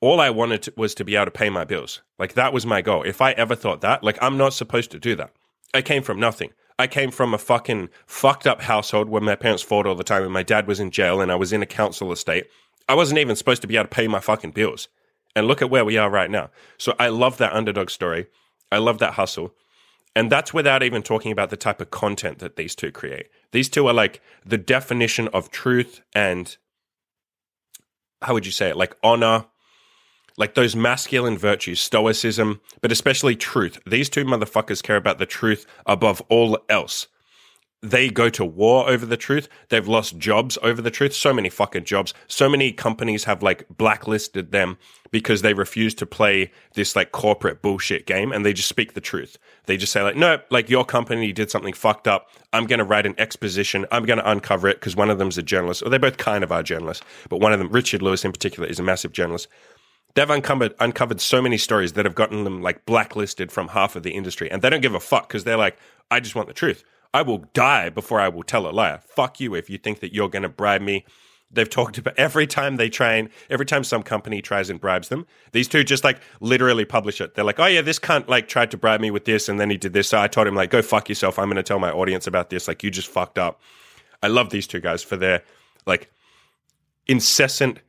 all 0.00 0.20
I 0.20 0.30
wanted 0.30 0.62
to, 0.62 0.72
was 0.76 0.94
to 0.94 1.04
be 1.04 1.16
able 1.16 1.26
to 1.26 1.30
pay 1.30 1.50
my 1.50 1.64
bills. 1.64 2.00
Like, 2.18 2.34
that 2.34 2.52
was 2.52 2.64
my 2.64 2.80
goal. 2.80 3.02
If 3.02 3.20
I 3.20 3.32
ever 3.32 3.54
thought 3.54 3.82
that, 3.82 4.02
like, 4.02 4.18
I'm 4.22 4.38
not 4.38 4.54
supposed 4.54 4.90
to 4.92 4.98
do 4.98 5.14
that. 5.16 5.32
I 5.74 5.82
came 5.82 6.02
from 6.02 6.18
nothing. 6.18 6.52
I 6.78 6.86
came 6.86 7.10
from 7.10 7.34
a 7.34 7.38
fucking 7.38 7.90
fucked 8.06 8.46
up 8.46 8.62
household 8.62 9.10
where 9.10 9.20
my 9.20 9.36
parents 9.36 9.62
fought 9.62 9.86
all 9.86 9.94
the 9.94 10.02
time 10.02 10.22
and 10.22 10.32
my 10.32 10.42
dad 10.42 10.66
was 10.66 10.80
in 10.80 10.90
jail 10.90 11.20
and 11.20 11.30
I 11.30 11.34
was 11.34 11.52
in 11.52 11.62
a 11.62 11.66
council 11.66 12.10
estate. 12.10 12.46
I 12.88 12.94
wasn't 12.94 13.20
even 13.20 13.36
supposed 13.36 13.60
to 13.62 13.68
be 13.68 13.76
able 13.76 13.84
to 13.84 13.94
pay 13.94 14.08
my 14.08 14.20
fucking 14.20 14.52
bills. 14.52 14.88
And 15.36 15.46
look 15.46 15.62
at 15.62 15.70
where 15.70 15.84
we 15.84 15.96
are 15.98 16.10
right 16.10 16.30
now. 16.30 16.50
So 16.78 16.94
I 16.98 17.08
love 17.08 17.36
that 17.36 17.52
underdog 17.52 17.90
story. 17.90 18.26
I 18.72 18.78
love 18.78 18.98
that 18.98 19.12
hustle. 19.14 19.54
And 20.16 20.30
that's 20.30 20.52
without 20.52 20.82
even 20.82 21.02
talking 21.02 21.30
about 21.32 21.50
the 21.50 21.56
type 21.56 21.80
of 21.80 21.90
content 21.90 22.40
that 22.40 22.56
these 22.56 22.74
two 22.74 22.90
create. 22.90 23.28
These 23.52 23.68
two 23.68 23.86
are 23.86 23.94
like 23.94 24.20
the 24.44 24.58
definition 24.58 25.28
of 25.28 25.50
truth 25.50 26.00
and 26.14 26.56
how 28.22 28.34
would 28.34 28.44
you 28.44 28.52
say 28.52 28.68
it? 28.68 28.76
Like 28.76 28.96
honor, 29.02 29.46
like 30.36 30.54
those 30.54 30.76
masculine 30.76 31.38
virtues, 31.38 31.80
stoicism, 31.80 32.60
but 32.80 32.92
especially 32.92 33.36
truth. 33.36 33.78
These 33.86 34.10
two 34.10 34.24
motherfuckers 34.24 34.82
care 34.82 34.96
about 34.96 35.18
the 35.18 35.26
truth 35.26 35.66
above 35.86 36.20
all 36.28 36.58
else 36.68 37.06
they 37.82 38.10
go 38.10 38.28
to 38.28 38.44
war 38.44 38.88
over 38.88 39.06
the 39.06 39.16
truth. 39.16 39.48
They've 39.70 39.86
lost 39.88 40.18
jobs 40.18 40.58
over 40.62 40.82
the 40.82 40.90
truth. 40.90 41.14
So 41.14 41.32
many 41.32 41.48
fucking 41.48 41.84
jobs. 41.84 42.12
So 42.28 42.48
many 42.48 42.72
companies 42.72 43.24
have 43.24 43.42
like 43.42 43.66
blacklisted 43.70 44.52
them 44.52 44.76
because 45.10 45.42
they 45.42 45.54
refuse 45.54 45.94
to 45.94 46.06
play 46.06 46.52
this 46.74 46.94
like 46.94 47.10
corporate 47.12 47.62
bullshit 47.62 48.06
game 48.06 48.32
and 48.32 48.44
they 48.44 48.52
just 48.52 48.68
speak 48.68 48.92
the 48.92 49.00
truth. 49.00 49.38
They 49.64 49.78
just 49.78 49.92
say 49.92 50.02
like, 50.02 50.16
no, 50.16 50.40
like 50.50 50.68
your 50.68 50.84
company 50.84 51.32
did 51.32 51.50
something 51.50 51.72
fucked 51.72 52.06
up. 52.06 52.28
I'm 52.52 52.66
going 52.66 52.80
to 52.80 52.84
write 52.84 53.06
an 53.06 53.14
exposition. 53.18 53.86
I'm 53.90 54.04
going 54.04 54.18
to 54.18 54.30
uncover 54.30 54.68
it 54.68 54.78
because 54.78 54.94
one 54.94 55.08
of 55.08 55.18
them's 55.18 55.38
a 55.38 55.42
journalist 55.42 55.82
or 55.82 55.88
they 55.88 55.98
both 55.98 56.18
kind 56.18 56.44
of 56.44 56.52
are 56.52 56.62
journalists, 56.62 57.04
but 57.30 57.40
one 57.40 57.52
of 57.52 57.58
them, 57.58 57.70
Richard 57.70 58.02
Lewis 58.02 58.24
in 58.24 58.32
particular, 58.32 58.68
is 58.68 58.78
a 58.78 58.82
massive 58.82 59.12
journalist. 59.12 59.48
They've 60.14 60.28
uncovered 60.28 60.74
uncovered 60.80 61.20
so 61.20 61.40
many 61.40 61.56
stories 61.56 61.92
that 61.92 62.04
have 62.04 62.16
gotten 62.16 62.42
them 62.42 62.62
like 62.62 62.84
blacklisted 62.84 63.52
from 63.52 63.68
half 63.68 63.94
of 63.94 64.02
the 64.02 64.10
industry, 64.10 64.50
and 64.50 64.60
they 64.60 64.68
don't 64.68 64.80
give 64.82 64.94
a 64.94 65.00
fuck 65.00 65.28
because 65.28 65.44
they're 65.44 65.56
like, 65.56 65.78
I 66.10 66.18
just 66.18 66.34
want 66.34 66.48
the 66.48 66.54
truth. 66.54 66.82
I 67.12 67.22
will 67.22 67.44
die 67.52 67.90
before 67.90 68.20
I 68.20 68.28
will 68.28 68.42
tell 68.42 68.68
a 68.68 68.70
lie. 68.70 68.98
Fuck 68.98 69.40
you 69.40 69.54
if 69.54 69.68
you 69.68 69.78
think 69.78 70.00
that 70.00 70.14
you're 70.14 70.28
going 70.28 70.42
to 70.42 70.48
bribe 70.48 70.82
me. 70.82 71.04
They've 71.52 71.68
talked 71.68 71.98
about 71.98 72.16
every 72.16 72.46
time 72.46 72.76
they 72.76 72.88
train, 72.88 73.28
every 73.48 73.66
time 73.66 73.82
some 73.82 74.04
company 74.04 74.40
tries 74.40 74.70
and 74.70 74.80
bribes 74.80 75.08
them, 75.08 75.26
these 75.50 75.66
two 75.66 75.82
just 75.82 76.04
like 76.04 76.20
literally 76.40 76.84
publish 76.84 77.20
it. 77.20 77.34
They're 77.34 77.44
like, 77.44 77.58
oh 77.58 77.66
yeah, 77.66 77.82
this 77.82 77.98
cunt 77.98 78.28
like 78.28 78.46
tried 78.46 78.70
to 78.70 78.76
bribe 78.76 79.00
me 79.00 79.10
with 79.10 79.24
this 79.24 79.48
and 79.48 79.58
then 79.58 79.68
he 79.68 79.76
did 79.76 79.92
this. 79.92 80.08
So 80.08 80.20
I 80.20 80.28
told 80.28 80.46
him 80.46 80.54
like, 80.54 80.70
go 80.70 80.80
fuck 80.80 81.08
yourself. 81.08 81.40
I'm 81.40 81.46
going 81.46 81.56
to 81.56 81.64
tell 81.64 81.80
my 81.80 81.90
audience 81.90 82.28
about 82.28 82.50
this. 82.50 82.68
Like 82.68 82.84
you 82.84 82.90
just 82.90 83.08
fucked 83.08 83.38
up. 83.38 83.60
I 84.22 84.28
love 84.28 84.50
these 84.50 84.68
two 84.68 84.78
guys 84.78 85.02
for 85.02 85.16
their 85.16 85.42
like 85.86 86.12
incessant 87.08 87.80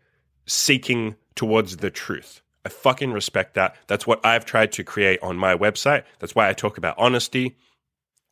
seeking 0.48 1.16
towards 1.36 1.78
the 1.78 1.92
truth. 1.92 2.42
I 2.66 2.70
fucking 2.70 3.12
respect 3.12 3.54
that. 3.56 3.76
That's 3.86 4.08
what 4.08 4.26
I've 4.26 4.46
tried 4.46 4.72
to 4.74 4.84
create 4.84 5.20
on 5.22 5.38
my 5.38 5.56
website. 5.56 6.04
That's 6.18 6.34
why 6.34 6.50
I 6.50 6.54
talk 6.54 6.80
about 6.80 6.96
honesty. 6.98 7.58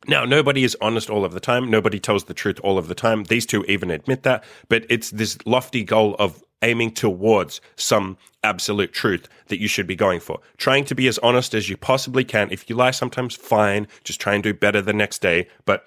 Now, 0.06 0.24
nobody 0.24 0.64
is 0.64 0.76
honest 0.80 1.10
all 1.10 1.24
of 1.24 1.32
the 1.32 1.40
time. 1.40 1.70
Nobody 1.70 2.00
tells 2.00 2.24
the 2.24 2.34
truth 2.34 2.58
all 2.60 2.78
of 2.78 2.88
the 2.88 2.94
time. 2.94 3.24
These 3.24 3.46
two 3.46 3.64
even 3.64 3.90
admit 3.90 4.22
that. 4.22 4.44
But 4.68 4.86
it's 4.88 5.10
this 5.10 5.38
lofty 5.44 5.84
goal 5.84 6.16
of 6.18 6.42
aiming 6.62 6.92
towards 6.92 7.60
some 7.76 8.16
absolute 8.42 8.92
truth 8.92 9.28
that 9.48 9.60
you 9.60 9.68
should 9.68 9.86
be 9.86 9.96
going 9.96 10.20
for. 10.20 10.40
Trying 10.56 10.84
to 10.86 10.94
be 10.94 11.06
as 11.06 11.18
honest 11.18 11.54
as 11.54 11.68
you 11.68 11.76
possibly 11.76 12.24
can. 12.24 12.50
If 12.50 12.68
you 12.68 12.76
lie 12.76 12.90
sometimes, 12.92 13.36
fine. 13.36 13.86
Just 14.04 14.20
try 14.20 14.34
and 14.34 14.42
do 14.42 14.54
better 14.54 14.80
the 14.80 14.92
next 14.92 15.20
day. 15.20 15.48
But 15.64 15.84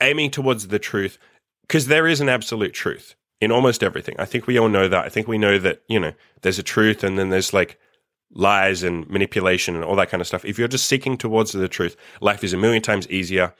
aiming 0.00 0.30
towards 0.30 0.68
the 0.68 0.78
truth, 0.78 1.18
because 1.62 1.86
there 1.86 2.08
is 2.08 2.20
an 2.20 2.28
absolute 2.28 2.74
truth 2.74 3.14
in 3.40 3.52
almost 3.52 3.82
everything. 3.82 4.14
I 4.18 4.24
think 4.24 4.46
we 4.46 4.58
all 4.58 4.68
know 4.68 4.88
that. 4.88 5.04
I 5.04 5.08
think 5.08 5.28
we 5.28 5.38
know 5.38 5.58
that, 5.58 5.82
you 5.88 5.98
know, 5.98 6.12
there's 6.42 6.58
a 6.58 6.62
truth 6.62 7.02
and 7.04 7.18
then 7.18 7.30
there's 7.30 7.52
like 7.52 7.78
lies 8.32 8.82
and 8.82 9.08
manipulation 9.08 9.74
and 9.74 9.84
all 9.84 9.96
that 9.96 10.10
kind 10.10 10.20
of 10.20 10.26
stuff, 10.26 10.44
if 10.44 10.58
you're 10.58 10.68
just 10.68 10.86
seeking 10.86 11.16
towards 11.16 11.52
the 11.52 11.68
truth, 11.68 11.96
life 12.20 12.42
is 12.42 12.52
a 12.52 12.58
million 12.58 12.82
times 12.82 13.08
easier. 13.08 13.54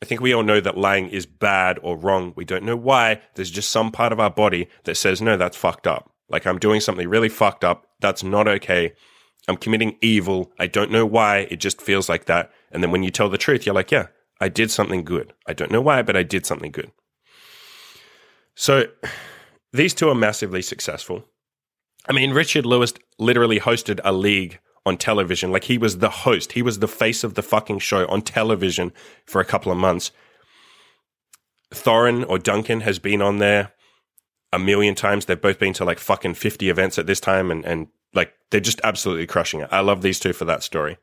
I 0.00 0.04
think 0.04 0.20
we 0.20 0.32
all 0.32 0.42
know 0.42 0.60
that 0.60 0.76
lying 0.76 1.08
is 1.08 1.26
bad 1.26 1.78
or 1.82 1.96
wrong. 1.96 2.32
We 2.36 2.44
don't 2.44 2.64
know 2.64 2.76
why. 2.76 3.20
There's 3.34 3.50
just 3.50 3.70
some 3.70 3.92
part 3.92 4.12
of 4.12 4.20
our 4.20 4.30
body 4.30 4.68
that 4.84 4.96
says, 4.96 5.22
no, 5.22 5.36
that's 5.36 5.56
fucked 5.56 5.86
up. 5.86 6.12
Like 6.28 6.46
I'm 6.46 6.58
doing 6.58 6.80
something 6.80 7.08
really 7.08 7.28
fucked 7.28 7.62
up. 7.64 7.86
That's 8.00 8.24
not 8.24 8.48
okay. 8.48 8.94
I'm 9.48 9.56
committing 9.56 9.96
evil. 10.00 10.52
I 10.58 10.66
don't 10.66 10.90
know 10.90 11.06
why. 11.06 11.48
It 11.50 11.60
just 11.60 11.80
feels 11.80 12.08
like 12.08 12.24
that. 12.26 12.50
And 12.70 12.82
then 12.82 12.90
when 12.90 13.02
you 13.02 13.10
tell 13.10 13.28
the 13.28 13.38
truth, 13.38 13.66
you're 13.66 13.74
like, 13.74 13.90
yeah, 13.90 14.06
I 14.40 14.48
did 14.48 14.70
something 14.70 15.04
good. 15.04 15.34
I 15.46 15.52
don't 15.52 15.70
know 15.70 15.80
why, 15.80 16.02
but 16.02 16.16
I 16.16 16.22
did 16.22 16.46
something 16.46 16.72
good. 16.72 16.90
So 18.54 18.86
these 19.72 19.94
two 19.94 20.08
are 20.08 20.14
massively 20.14 20.62
successful. 20.62 21.24
I 22.08 22.12
mean, 22.12 22.32
Richard 22.32 22.66
Lewis 22.66 22.92
literally 23.18 23.60
hosted 23.60 24.00
a 24.04 24.12
league 24.12 24.58
on 24.84 24.96
television. 24.96 25.52
Like 25.52 25.64
he 25.64 25.78
was 25.78 25.98
the 25.98 26.10
host, 26.10 26.52
he 26.52 26.62
was 26.62 26.78
the 26.78 26.88
face 26.88 27.24
of 27.24 27.34
the 27.34 27.42
fucking 27.42 27.78
show 27.78 28.06
on 28.08 28.22
television 28.22 28.92
for 29.26 29.40
a 29.40 29.44
couple 29.44 29.70
of 29.70 29.78
months. 29.78 30.10
Thorin 31.72 32.28
or 32.28 32.38
Duncan 32.38 32.80
has 32.80 32.98
been 32.98 33.22
on 33.22 33.38
there 33.38 33.72
a 34.52 34.58
million 34.58 34.94
times. 34.94 35.24
They've 35.24 35.40
both 35.40 35.58
been 35.58 35.72
to 35.74 35.84
like 35.84 35.98
fucking 35.98 36.34
50 36.34 36.68
events 36.68 36.98
at 36.98 37.06
this 37.06 37.20
time 37.20 37.50
and, 37.50 37.64
and 37.64 37.88
like 38.12 38.34
they're 38.50 38.60
just 38.60 38.80
absolutely 38.84 39.26
crushing 39.26 39.60
it. 39.60 39.68
I 39.70 39.80
love 39.80 40.02
these 40.02 40.20
two 40.20 40.32
for 40.32 40.44
that 40.44 40.62
story. 40.62 40.98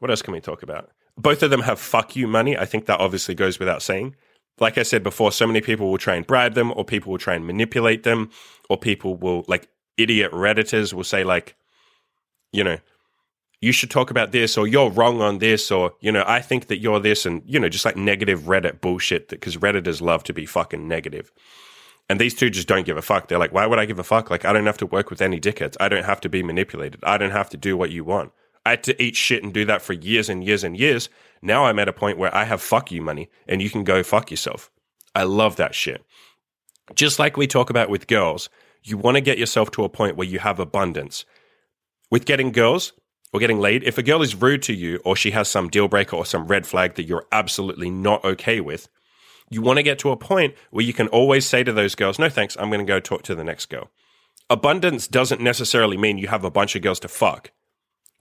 What 0.00 0.10
else 0.10 0.20
can 0.20 0.34
we 0.34 0.40
talk 0.40 0.62
about? 0.62 0.90
Both 1.16 1.42
of 1.42 1.50
them 1.50 1.62
have 1.62 1.80
fuck 1.80 2.14
you 2.14 2.26
money. 2.26 2.58
I 2.58 2.66
think 2.66 2.84
that 2.86 3.00
obviously 3.00 3.34
goes 3.34 3.58
without 3.58 3.82
saying 3.82 4.16
like 4.58 4.78
I 4.78 4.82
said 4.82 5.02
before, 5.02 5.32
so 5.32 5.46
many 5.46 5.60
people 5.60 5.90
will 5.90 5.98
try 5.98 6.14
and 6.14 6.26
bribe 6.26 6.54
them, 6.54 6.72
or 6.74 6.84
people 6.84 7.12
will 7.12 7.18
try 7.18 7.34
and 7.34 7.46
manipulate 7.46 8.02
them, 8.04 8.30
or 8.68 8.78
people 8.78 9.16
will 9.16 9.44
like 9.48 9.68
idiot 9.96 10.32
redditors 10.32 10.92
will 10.92 11.04
say 11.04 11.24
like, 11.24 11.56
you 12.52 12.64
know, 12.64 12.78
you 13.60 13.72
should 13.72 13.90
talk 13.90 14.10
about 14.10 14.32
this, 14.32 14.58
or 14.58 14.66
you're 14.66 14.90
wrong 14.90 15.22
on 15.22 15.38
this, 15.38 15.70
or 15.70 15.94
you 16.00 16.12
know, 16.12 16.24
I 16.26 16.40
think 16.40 16.66
that 16.66 16.78
you're 16.78 17.00
this, 17.00 17.24
and 17.24 17.42
you 17.46 17.58
know, 17.58 17.68
just 17.68 17.84
like 17.84 17.96
negative 17.96 18.42
Reddit 18.42 18.80
bullshit. 18.80 19.28
Because 19.28 19.56
redditors 19.56 20.00
love 20.00 20.22
to 20.24 20.32
be 20.32 20.46
fucking 20.46 20.86
negative. 20.86 21.32
And 22.08 22.20
these 22.20 22.34
two 22.34 22.50
just 22.50 22.68
don't 22.68 22.86
give 22.86 22.96
a 22.96 23.02
fuck. 23.02 23.26
They're 23.26 23.38
like, 23.38 23.52
why 23.52 23.66
would 23.66 23.80
I 23.80 23.84
give 23.84 23.98
a 23.98 24.04
fuck? 24.04 24.30
Like, 24.30 24.44
I 24.44 24.52
don't 24.52 24.66
have 24.66 24.78
to 24.78 24.86
work 24.86 25.10
with 25.10 25.20
any 25.20 25.40
dickheads. 25.40 25.76
I 25.80 25.88
don't 25.88 26.04
have 26.04 26.20
to 26.20 26.28
be 26.28 26.42
manipulated. 26.42 27.00
I 27.02 27.18
don't 27.18 27.32
have 27.32 27.50
to 27.50 27.56
do 27.56 27.76
what 27.76 27.90
you 27.90 28.04
want. 28.04 28.30
I 28.64 28.70
had 28.70 28.84
to 28.84 29.02
eat 29.02 29.16
shit 29.16 29.42
and 29.42 29.52
do 29.52 29.64
that 29.64 29.82
for 29.82 29.92
years 29.92 30.28
and 30.28 30.44
years 30.44 30.62
and 30.62 30.76
years. 30.76 31.08
Now 31.42 31.64
I'm 31.64 31.78
at 31.78 31.88
a 31.88 31.92
point 31.92 32.18
where 32.18 32.34
I 32.34 32.44
have 32.44 32.60
fuck 32.60 32.92
you 32.92 33.02
money 33.02 33.28
and 33.48 33.60
you 33.60 33.70
can 33.70 33.84
go 33.84 34.02
fuck 34.02 34.30
yourself. 34.30 34.70
I 35.14 35.24
love 35.24 35.56
that 35.56 35.74
shit. 35.74 36.04
Just 36.94 37.18
like 37.18 37.36
we 37.36 37.46
talk 37.46 37.70
about 37.70 37.90
with 37.90 38.06
girls, 38.06 38.48
you 38.86 38.96
want 38.96 39.16
to 39.16 39.20
get 39.20 39.38
yourself 39.38 39.70
to 39.72 39.84
a 39.84 39.88
point 39.88 40.16
where 40.16 40.26
you 40.26 40.38
have 40.38 40.58
abundance. 40.60 41.24
With 42.10 42.24
getting 42.24 42.52
girls 42.52 42.92
or 43.32 43.40
getting 43.40 43.58
laid, 43.58 43.82
if 43.82 43.98
a 43.98 44.02
girl 44.02 44.22
is 44.22 44.34
rude 44.34 44.62
to 44.62 44.72
you 44.72 45.00
or 45.04 45.16
she 45.16 45.32
has 45.32 45.48
some 45.48 45.68
deal 45.68 45.88
breaker 45.88 46.16
or 46.16 46.24
some 46.24 46.46
red 46.46 46.66
flag 46.66 46.94
that 46.94 47.06
you're 47.06 47.26
absolutely 47.32 47.90
not 47.90 48.24
okay 48.24 48.60
with, 48.60 48.88
you 49.50 49.60
want 49.60 49.78
to 49.78 49.82
get 49.82 49.98
to 50.00 50.10
a 50.10 50.16
point 50.16 50.54
where 50.70 50.84
you 50.84 50.92
can 50.92 51.08
always 51.08 51.46
say 51.46 51.64
to 51.64 51.72
those 51.72 51.94
girls, 51.94 52.18
no 52.18 52.28
thanks, 52.28 52.56
I'm 52.58 52.70
going 52.70 52.84
to 52.84 52.90
go 52.90 53.00
talk 53.00 53.22
to 53.22 53.34
the 53.34 53.44
next 53.44 53.66
girl. 53.66 53.90
Abundance 54.48 55.08
doesn't 55.08 55.40
necessarily 55.40 55.96
mean 55.96 56.18
you 56.18 56.28
have 56.28 56.44
a 56.44 56.50
bunch 56.50 56.76
of 56.76 56.82
girls 56.82 57.00
to 57.00 57.08
fuck 57.08 57.50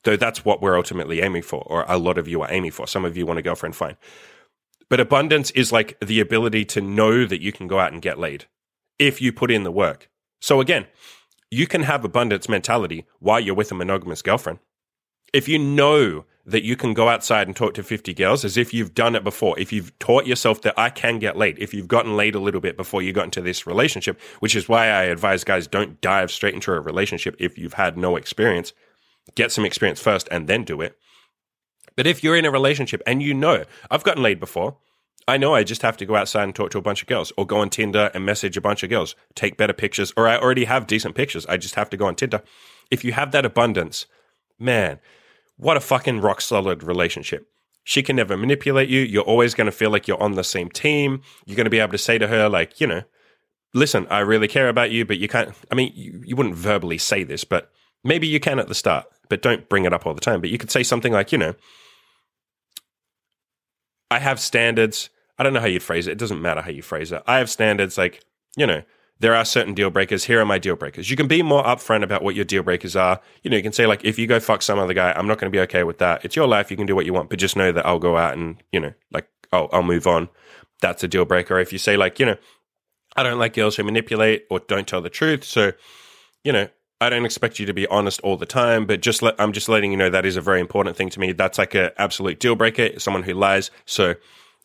though 0.05 0.15
that's 0.15 0.45
what 0.45 0.62
we're 0.62 0.77
ultimately 0.77 1.22
aiming 1.22 1.41
for, 1.41 1.63
or 1.65 1.84
a 1.88 1.98
lot 1.98 2.17
of 2.17 2.27
you 2.27 2.41
are 2.41 2.51
aiming 2.51 2.72
for. 2.72 2.88
Some 2.88 3.03
of 3.03 3.17
you 3.17 3.25
want 3.25 3.39
a 3.39 3.41
girlfriend, 3.41 3.75
fine. 3.75 3.98
But 4.88 5.00
abundance 5.00 5.51
is 5.51 5.72
like 5.72 6.00
the 6.00 6.19
ability 6.19 6.63
to 6.65 6.81
know 6.81 7.25
that 7.25 7.41
you 7.41 7.51
can 7.51 7.67
go 7.67 7.79
out 7.79 7.91
and 7.91 8.01
get 8.01 8.19
laid 8.19 8.45
if 8.98 9.22
you 9.22 9.34
put 9.34 9.51
in 9.51 9.63
the 9.63 9.72
work. 9.72 10.10
So 10.42 10.62
again, 10.62 10.88
you 11.51 11.68
can 11.68 11.84
have 11.84 12.04
abundance 12.04 12.50
mentality 12.50 13.06
while 13.20 13.39
you're 13.39 13.56
with 13.56 13.72
a 13.72 13.75
monogamous 13.75 14.22
girlfriend. 14.22 14.60
If 15.34 15.48
you 15.48 15.60
know 15.60 16.25
that 16.46 16.63
you 16.63 16.75
can 16.75 16.94
go 16.94 17.10
outside 17.10 17.48
and 17.48 17.56
talk 17.56 17.74
to 17.74 17.84
50 17.84 18.13
girls 18.13 18.46
as 18.46 18.56
if 18.56 18.74
you've 18.74 18.94
done 18.94 19.15
it 19.15 19.24
before, 19.24 19.58
if 19.60 19.74
you've 19.74 19.98
taught 19.98 20.27
yourself 20.27 20.62
that 20.62 20.77
I 20.77 20.89
can 20.92 21.18
get 21.18 21.36
laid, 21.36 21.58
if 21.60 21.74
you've 21.74 21.88
gotten 21.88 22.15
laid 22.15 22.36
a 22.36 22.39
little 22.39 22.62
bit 22.62 22.77
before 22.77 23.01
you 23.01 23.13
got 23.13 23.25
into 23.25 23.42
this 23.42 23.65
relationship, 23.65 24.20
which 24.39 24.56
is 24.56 24.70
why 24.70 24.88
I 24.88 25.04
advise 25.04 25.44
guys 25.44 25.65
don't 25.65 26.00
dive 26.01 26.32
straight 26.32 26.54
into 26.54 26.72
a 26.72 26.80
relationship 26.80 27.36
if 27.39 27.58
you've 27.58 27.74
had 27.74 27.98
no 27.98 28.15
experience 28.15 28.74
get 29.34 29.51
some 29.51 29.65
experience 29.65 30.00
first 30.00 30.27
and 30.30 30.48
then 30.48 30.63
do 30.63 30.82
it. 30.82 30.98
But 31.96 32.06
if 32.06 32.24
you're 32.24 32.36
in 32.36 32.46
a 32.46 32.51
relationship 32.51 33.01
and 33.08 33.24
you 33.24 33.34
know, 33.34 33.63
I've 33.89 34.04
gotten 34.04 34.22
laid 34.22 34.39
before, 34.39 34.77
I 35.27 35.38
know 35.38 35.55
I 35.55 35.63
just 35.63 35.82
have 35.82 35.98
to 35.98 36.05
go 36.05 36.15
outside 36.15 36.44
and 36.44 36.53
talk 36.53 36.70
to 36.72 36.77
a 36.77 36.84
bunch 36.84 37.01
of 37.01 37.08
girls 37.08 37.34
or 37.36 37.48
go 37.48 37.58
on 37.58 37.70
Tinder 37.70 38.12
and 38.13 38.25
message 38.25 38.58
a 38.58 38.62
bunch 38.62 38.84
of 38.84 38.89
girls, 38.89 39.15
take 39.34 39.58
better 39.58 39.74
pictures, 39.74 40.13
or 40.15 40.27
I 40.27 40.38
already 40.38 40.65
have 40.65 40.86
decent 40.86 41.15
pictures. 41.15 41.46
I 41.48 41.58
just 41.58 41.75
have 41.75 41.89
to 41.89 41.98
go 41.98 42.05
on 42.05 42.15
Tinder. 42.15 42.44
If 42.91 43.03
you 43.03 43.13
have 43.13 43.32
that 43.32 43.46
abundance, 43.46 44.05
man, 44.60 45.00
what 45.58 45.77
a 45.77 45.82
fucking 45.82 46.22
rock 46.22 46.41
solid 46.41 46.84
relationship. 46.84 47.48
She 47.84 48.03
can 48.03 48.15
never 48.15 48.38
manipulate 48.38 48.89
you. 48.89 49.01
You're 49.01 49.24
always 49.24 49.53
going 49.53 49.65
to 49.65 49.72
feel 49.72 49.89
like 49.89 50.08
you're 50.08 50.22
on 50.22 50.34
the 50.34 50.44
same 50.44 50.70
team. 50.70 51.22
You're 51.46 51.55
going 51.58 51.65
to 51.65 51.72
be 51.72 51.79
able 51.79 51.91
to 51.94 51.98
say 51.98 52.17
to 52.17 52.27
her, 52.27 52.48
like, 52.50 52.79
you 52.79 52.88
know, 52.88 53.03
listen, 53.74 54.08
I 54.10 54.20
really 54.20 54.48
care 54.48 54.70
about 54.70 54.91
you, 54.91 55.05
but 55.05 55.17
you 55.17 55.27
can't, 55.27 55.53
I 55.72 55.75
mean, 55.75 55.91
you, 55.96 56.22
you 56.25 56.36
wouldn't 56.36 56.55
verbally 56.55 56.98
say 56.98 57.24
this, 57.24 57.44
but 57.44 57.72
Maybe 58.05 58.27
you 58.27 58.39
can 58.39 58.60
at 58.60 58.67
the 58.67 58.75
start, 58.75 59.08
but 59.29 59.41
don't 59.41 59.67
bring 59.67 59.84
it 59.86 59.91
up 59.91 60.05
all 60.05 60.13
the 60.13 60.22
time. 60.22 60.39
But 60.39 60.51
you 60.51 60.60
could 60.60 60.70
say 60.70 60.84
something 60.84 61.12
like, 61.12 61.32
you 61.32 61.39
know, 61.39 61.55
I 64.12 64.20
have 64.20 64.39
standards. 64.39 65.10
I 65.38 65.44
don't 65.44 65.54
know 65.54 65.60
how 65.60 65.68
you'd 65.68 65.84
phrase 65.84 66.08
it. 66.08 66.12
It 66.12 66.18
doesn't 66.18 66.42
matter 66.42 66.62
how 66.62 66.70
you 66.72 66.82
phrase 66.82 67.12
it. 67.12 67.22
I 67.27 67.38
have 67.38 67.50
standards 67.50 67.98
like, 67.98 68.24
you 68.56 68.65
know, 68.65 68.84
there 69.20 69.34
are 69.34 69.46
certain 69.46 69.74
deal 69.74 69.89
breakers. 69.89 70.25
Here 70.25 70.42
are 70.42 70.46
my 70.46 70.58
deal 70.58 70.75
breakers. 70.75 71.10
You 71.10 71.15
can 71.15 71.27
be 71.27 71.42
more 71.42 71.63
upfront 71.63 72.04
about 72.04 72.22
what 72.22 72.36
your 72.36 72.46
deal 72.46 72.63
breakers 72.63 72.96
are. 72.96 73.22
You 73.44 73.50
know, 73.50 73.58
you 73.58 73.63
can 73.63 73.72
say 73.72 73.86
like, 73.86 74.04
if 74.04 74.20
you 74.20 74.27
go 74.27 74.39
fuck 74.39 74.62
some 74.62 74.80
other 74.80 74.94
guy, 74.94 75.13
I'm 75.13 75.27
not 75.27 75.38
going 75.39 75.51
to 75.51 75.56
be 75.56 75.62
okay 75.62 75.84
with 75.84 76.00
that. 76.00 76.25
It's 76.25 76.36
your 76.36 76.48
life. 76.48 76.70
You 76.70 76.77
can 76.77 76.86
do 76.86 76.96
what 76.96 77.06
you 77.06 77.13
want, 77.13 77.30
but 77.30 77.39
just 77.39 77.56
know 77.56 77.72
that 77.72 77.86
I'll 77.86 78.00
go 78.00 78.18
out 78.18 78.38
and 78.38 78.62
you 78.72 78.80
know, 78.80 78.94
like, 79.12 79.27
I'll, 79.51 79.70
I'll 79.72 79.84
move 79.84 80.08
on. 80.08 80.30
That's 80.82 81.04
a 81.04 81.08
deal 81.08 81.25
breaker. 81.25 81.60
If 81.60 81.72
you 81.72 81.80
say 81.80 81.96
like, 81.96 82.20
you 82.20 82.25
know, 82.25 82.38
I 83.15 83.24
don't 83.24 83.39
like 83.39 83.54
girls 83.54 83.77
who 83.77 83.84
manipulate 83.84 84.46
or 84.50 84.60
don't 84.60 84.88
tell 84.88 85.01
the 85.01 85.10
truth, 85.10 85.46
so 85.46 85.72
you 86.44 86.51
know, 86.51 86.68
I 87.01 87.10
don't 87.10 87.25
expect 87.25 87.60
you 87.60 87.65
to 87.65 87.74
be 87.74 87.88
honest 87.88 88.22
all 88.22 88.38
the 88.38 88.46
time, 88.46 88.86
but 88.86 89.01
just 89.01 89.22
let, 89.22 89.36
I'm 89.39 89.51
just 89.51 89.68
letting 89.68 89.92
you 89.92 89.98
know 89.98 90.10
that 90.10 90.25
is 90.25 90.38
a 90.38 90.42
very 90.42 90.60
important 90.60 90.96
thing 90.96 91.10
to 91.10 91.20
me. 91.20 91.32
That's 91.32 91.58
like 91.58 91.74
an 91.75 91.92
absolute 91.98 92.39
deal 92.39 92.56
breaker. 92.56 93.00
Someone 93.00 93.24
who 93.24 93.34
lies. 93.34 93.72
So 93.86 94.15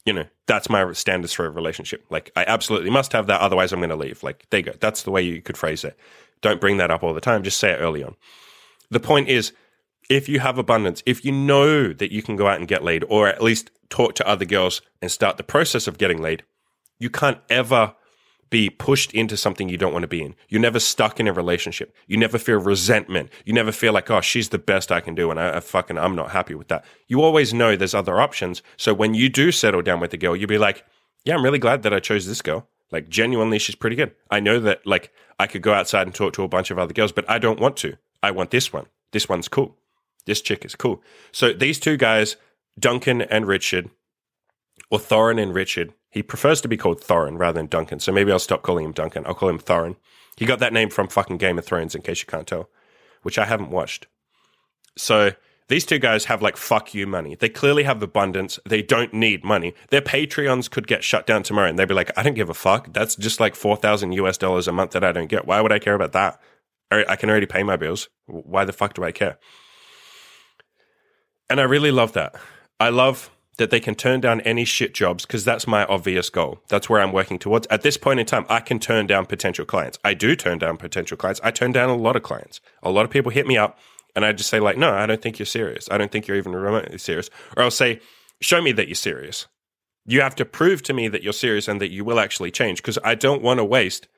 you 0.04 0.12
know, 0.12 0.24
that's 0.46 0.70
my 0.70 0.92
standards 0.92 1.32
for 1.32 1.46
a 1.46 1.50
relationship. 1.50 2.04
Like, 2.10 2.32
I 2.36 2.44
absolutely 2.46 2.90
must 2.90 3.12
have 3.12 3.26
that, 3.26 3.40
otherwise, 3.40 3.72
I'm 3.72 3.80
going 3.80 3.90
to 3.90 3.96
leave. 3.96 4.22
Like, 4.22 4.46
there 4.50 4.60
you 4.60 4.66
go. 4.66 4.72
That's 4.80 5.02
the 5.02 5.10
way 5.10 5.22
you 5.22 5.42
could 5.42 5.56
phrase 5.56 5.84
it. 5.84 5.96
Don't 6.40 6.60
bring 6.60 6.78
that 6.78 6.90
up 6.90 7.02
all 7.02 7.14
the 7.14 7.20
time. 7.20 7.42
Just 7.42 7.58
say 7.58 7.70
it 7.70 7.80
early 7.80 8.02
on. 8.02 8.16
The 8.90 9.00
point 9.00 9.28
is, 9.28 9.52
if 10.08 10.28
you 10.28 10.40
have 10.40 10.58
abundance, 10.58 11.02
if 11.06 11.24
you 11.24 11.32
know 11.32 11.92
that 11.92 12.12
you 12.12 12.22
can 12.22 12.36
go 12.36 12.48
out 12.48 12.58
and 12.58 12.66
get 12.66 12.82
laid, 12.82 13.04
or 13.08 13.28
at 13.28 13.42
least 13.42 13.70
talk 13.90 14.14
to 14.16 14.26
other 14.26 14.44
girls 14.44 14.82
and 15.00 15.10
start 15.10 15.36
the 15.36 15.42
process 15.42 15.86
of 15.86 15.98
getting 15.98 16.20
laid, 16.20 16.42
you 16.98 17.10
can't 17.10 17.38
ever 17.48 17.94
be 18.50 18.68
pushed 18.68 19.12
into 19.12 19.36
something 19.36 19.68
you 19.68 19.76
don't 19.76 19.92
want 19.92 20.02
to 20.02 20.08
be 20.08 20.22
in. 20.22 20.34
You're 20.48 20.60
never 20.60 20.80
stuck 20.80 21.20
in 21.20 21.28
a 21.28 21.32
relationship. 21.32 21.94
You 22.06 22.16
never 22.16 22.36
feel 22.36 22.58
resentment. 22.58 23.30
You 23.44 23.52
never 23.52 23.72
feel 23.72 23.92
like, 23.92 24.10
oh, 24.10 24.20
she's 24.20 24.48
the 24.48 24.58
best 24.58 24.90
I 24.90 25.00
can 25.00 25.14
do, 25.14 25.30
and 25.30 25.38
I, 25.38 25.56
I 25.56 25.60
fucking 25.60 25.98
I'm 25.98 26.16
not 26.16 26.32
happy 26.32 26.54
with 26.54 26.68
that. 26.68 26.84
You 27.06 27.22
always 27.22 27.54
know 27.54 27.76
there's 27.76 27.94
other 27.94 28.20
options. 28.20 28.62
So 28.76 28.92
when 28.92 29.14
you 29.14 29.28
do 29.28 29.52
settle 29.52 29.82
down 29.82 30.00
with 30.00 30.12
a 30.12 30.16
girl, 30.16 30.36
you'll 30.36 30.48
be 30.48 30.58
like, 30.58 30.84
yeah, 31.24 31.34
I'm 31.34 31.44
really 31.44 31.58
glad 31.58 31.82
that 31.82 31.94
I 31.94 32.00
chose 32.00 32.26
this 32.26 32.42
girl. 32.42 32.66
Like 32.90 33.08
genuinely, 33.08 33.58
she's 33.58 33.76
pretty 33.76 33.96
good. 33.96 34.14
I 34.30 34.40
know 34.40 34.58
that 34.60 34.84
like 34.86 35.12
I 35.38 35.46
could 35.46 35.62
go 35.62 35.72
outside 35.72 36.06
and 36.06 36.14
talk 36.14 36.32
to 36.34 36.42
a 36.42 36.48
bunch 36.48 36.70
of 36.70 36.78
other 36.78 36.92
girls, 36.92 37.12
but 37.12 37.28
I 37.30 37.38
don't 37.38 37.60
want 37.60 37.76
to. 37.78 37.96
I 38.22 38.32
want 38.32 38.50
this 38.50 38.72
one. 38.72 38.86
This 39.12 39.28
one's 39.28 39.48
cool. 39.48 39.76
This 40.26 40.40
chick 40.40 40.64
is 40.64 40.74
cool. 40.74 41.02
So 41.32 41.52
these 41.52 41.78
two 41.78 41.96
guys, 41.96 42.36
Duncan 42.78 43.22
and 43.22 43.46
Richard, 43.46 43.90
or 44.90 44.98
Thorin 44.98 45.40
and 45.40 45.54
Richard, 45.54 45.94
he 46.10 46.22
prefers 46.22 46.60
to 46.60 46.68
be 46.68 46.76
called 46.76 47.00
Thorin 47.00 47.38
rather 47.38 47.58
than 47.58 47.66
Duncan, 47.66 48.00
so 48.00 48.12
maybe 48.12 48.32
I'll 48.32 48.38
stop 48.38 48.62
calling 48.62 48.84
him 48.84 48.92
Duncan. 48.92 49.24
I'll 49.26 49.34
call 49.34 49.48
him 49.48 49.58
Thorin. 49.58 49.96
He 50.36 50.46
got 50.46 50.58
that 50.58 50.72
name 50.72 50.90
from 50.90 51.08
fucking 51.08 51.38
Game 51.38 51.58
of 51.58 51.64
Thrones, 51.64 51.94
in 51.94 52.02
case 52.02 52.20
you 52.20 52.26
can't 52.26 52.46
tell, 52.46 52.68
which 53.22 53.38
I 53.38 53.44
haven't 53.44 53.70
watched. 53.70 54.06
So 54.96 55.32
these 55.68 55.86
two 55.86 56.00
guys 56.00 56.24
have 56.24 56.42
like 56.42 56.56
fuck 56.56 56.94
you 56.94 57.06
money. 57.06 57.36
They 57.36 57.48
clearly 57.48 57.84
have 57.84 58.02
abundance. 58.02 58.58
They 58.66 58.82
don't 58.82 59.14
need 59.14 59.44
money. 59.44 59.72
Their 59.90 60.00
Patreons 60.00 60.68
could 60.68 60.88
get 60.88 61.04
shut 61.04 61.28
down 61.28 61.44
tomorrow 61.44 61.68
and 61.68 61.78
they'd 61.78 61.86
be 61.86 61.94
like, 61.94 62.10
I 62.18 62.24
don't 62.24 62.34
give 62.34 62.50
a 62.50 62.54
fuck. 62.54 62.92
That's 62.92 63.14
just 63.14 63.38
like 63.38 63.54
4,000 63.54 64.10
US 64.12 64.36
dollars 64.36 64.66
a 64.66 64.72
month 64.72 64.90
that 64.90 65.04
I 65.04 65.12
don't 65.12 65.28
get. 65.28 65.46
Why 65.46 65.60
would 65.60 65.70
I 65.70 65.78
care 65.78 65.94
about 65.94 66.12
that? 66.12 66.40
I 66.90 67.14
can 67.14 67.30
already 67.30 67.46
pay 67.46 67.62
my 67.62 67.76
bills. 67.76 68.08
Why 68.26 68.64
the 68.64 68.72
fuck 68.72 68.94
do 68.94 69.04
I 69.04 69.12
care? 69.12 69.38
And 71.48 71.60
I 71.60 71.64
really 71.64 71.92
love 71.92 72.14
that. 72.14 72.34
I 72.80 72.88
love 72.88 73.30
that 73.60 73.70
they 73.70 73.78
can 73.78 73.94
turn 73.94 74.20
down 74.20 74.40
any 74.40 74.64
shit 74.64 74.94
jobs 74.94 75.26
because 75.26 75.44
that's 75.44 75.66
my 75.66 75.84
obvious 75.84 76.30
goal. 76.30 76.60
That's 76.68 76.88
where 76.88 77.00
I'm 77.00 77.12
working 77.12 77.38
towards. 77.38 77.66
At 77.68 77.82
this 77.82 77.98
point 77.98 78.18
in 78.18 78.24
time, 78.24 78.46
I 78.48 78.60
can 78.60 78.80
turn 78.80 79.06
down 79.06 79.26
potential 79.26 79.66
clients. 79.66 79.98
I 80.02 80.14
do 80.14 80.34
turn 80.34 80.58
down 80.58 80.78
potential 80.78 81.18
clients. 81.18 81.40
I 81.44 81.50
turn 81.50 81.70
down 81.70 81.90
a 81.90 81.94
lot 81.94 82.16
of 82.16 82.22
clients. 82.22 82.60
A 82.82 82.90
lot 82.90 83.04
of 83.04 83.10
people 83.10 83.30
hit 83.30 83.46
me 83.46 83.58
up 83.58 83.78
and 84.16 84.24
I 84.24 84.32
just 84.32 84.48
say 84.48 84.60
like, 84.60 84.78
no, 84.78 84.92
I 84.92 85.04
don't 85.04 85.20
think 85.20 85.38
you're 85.38 85.46
serious. 85.46 85.88
I 85.90 85.98
don't 85.98 86.10
think 86.10 86.26
you're 86.26 86.38
even 86.38 86.52
remotely 86.52 86.96
serious. 86.96 87.28
Or 87.54 87.62
I'll 87.62 87.70
say, 87.70 88.00
show 88.40 88.62
me 88.62 88.72
that 88.72 88.88
you're 88.88 88.94
serious. 88.94 89.46
You 90.06 90.22
have 90.22 90.34
to 90.36 90.46
prove 90.46 90.82
to 90.84 90.94
me 90.94 91.08
that 91.08 91.22
you're 91.22 91.32
serious 91.34 91.68
and 91.68 91.82
that 91.82 91.92
you 91.92 92.02
will 92.02 92.18
actually 92.18 92.50
change 92.50 92.78
because 92.78 92.98
I 93.04 93.14
don't 93.14 93.42
want 93.42 93.58
to 93.58 93.64
waste. 93.64 94.08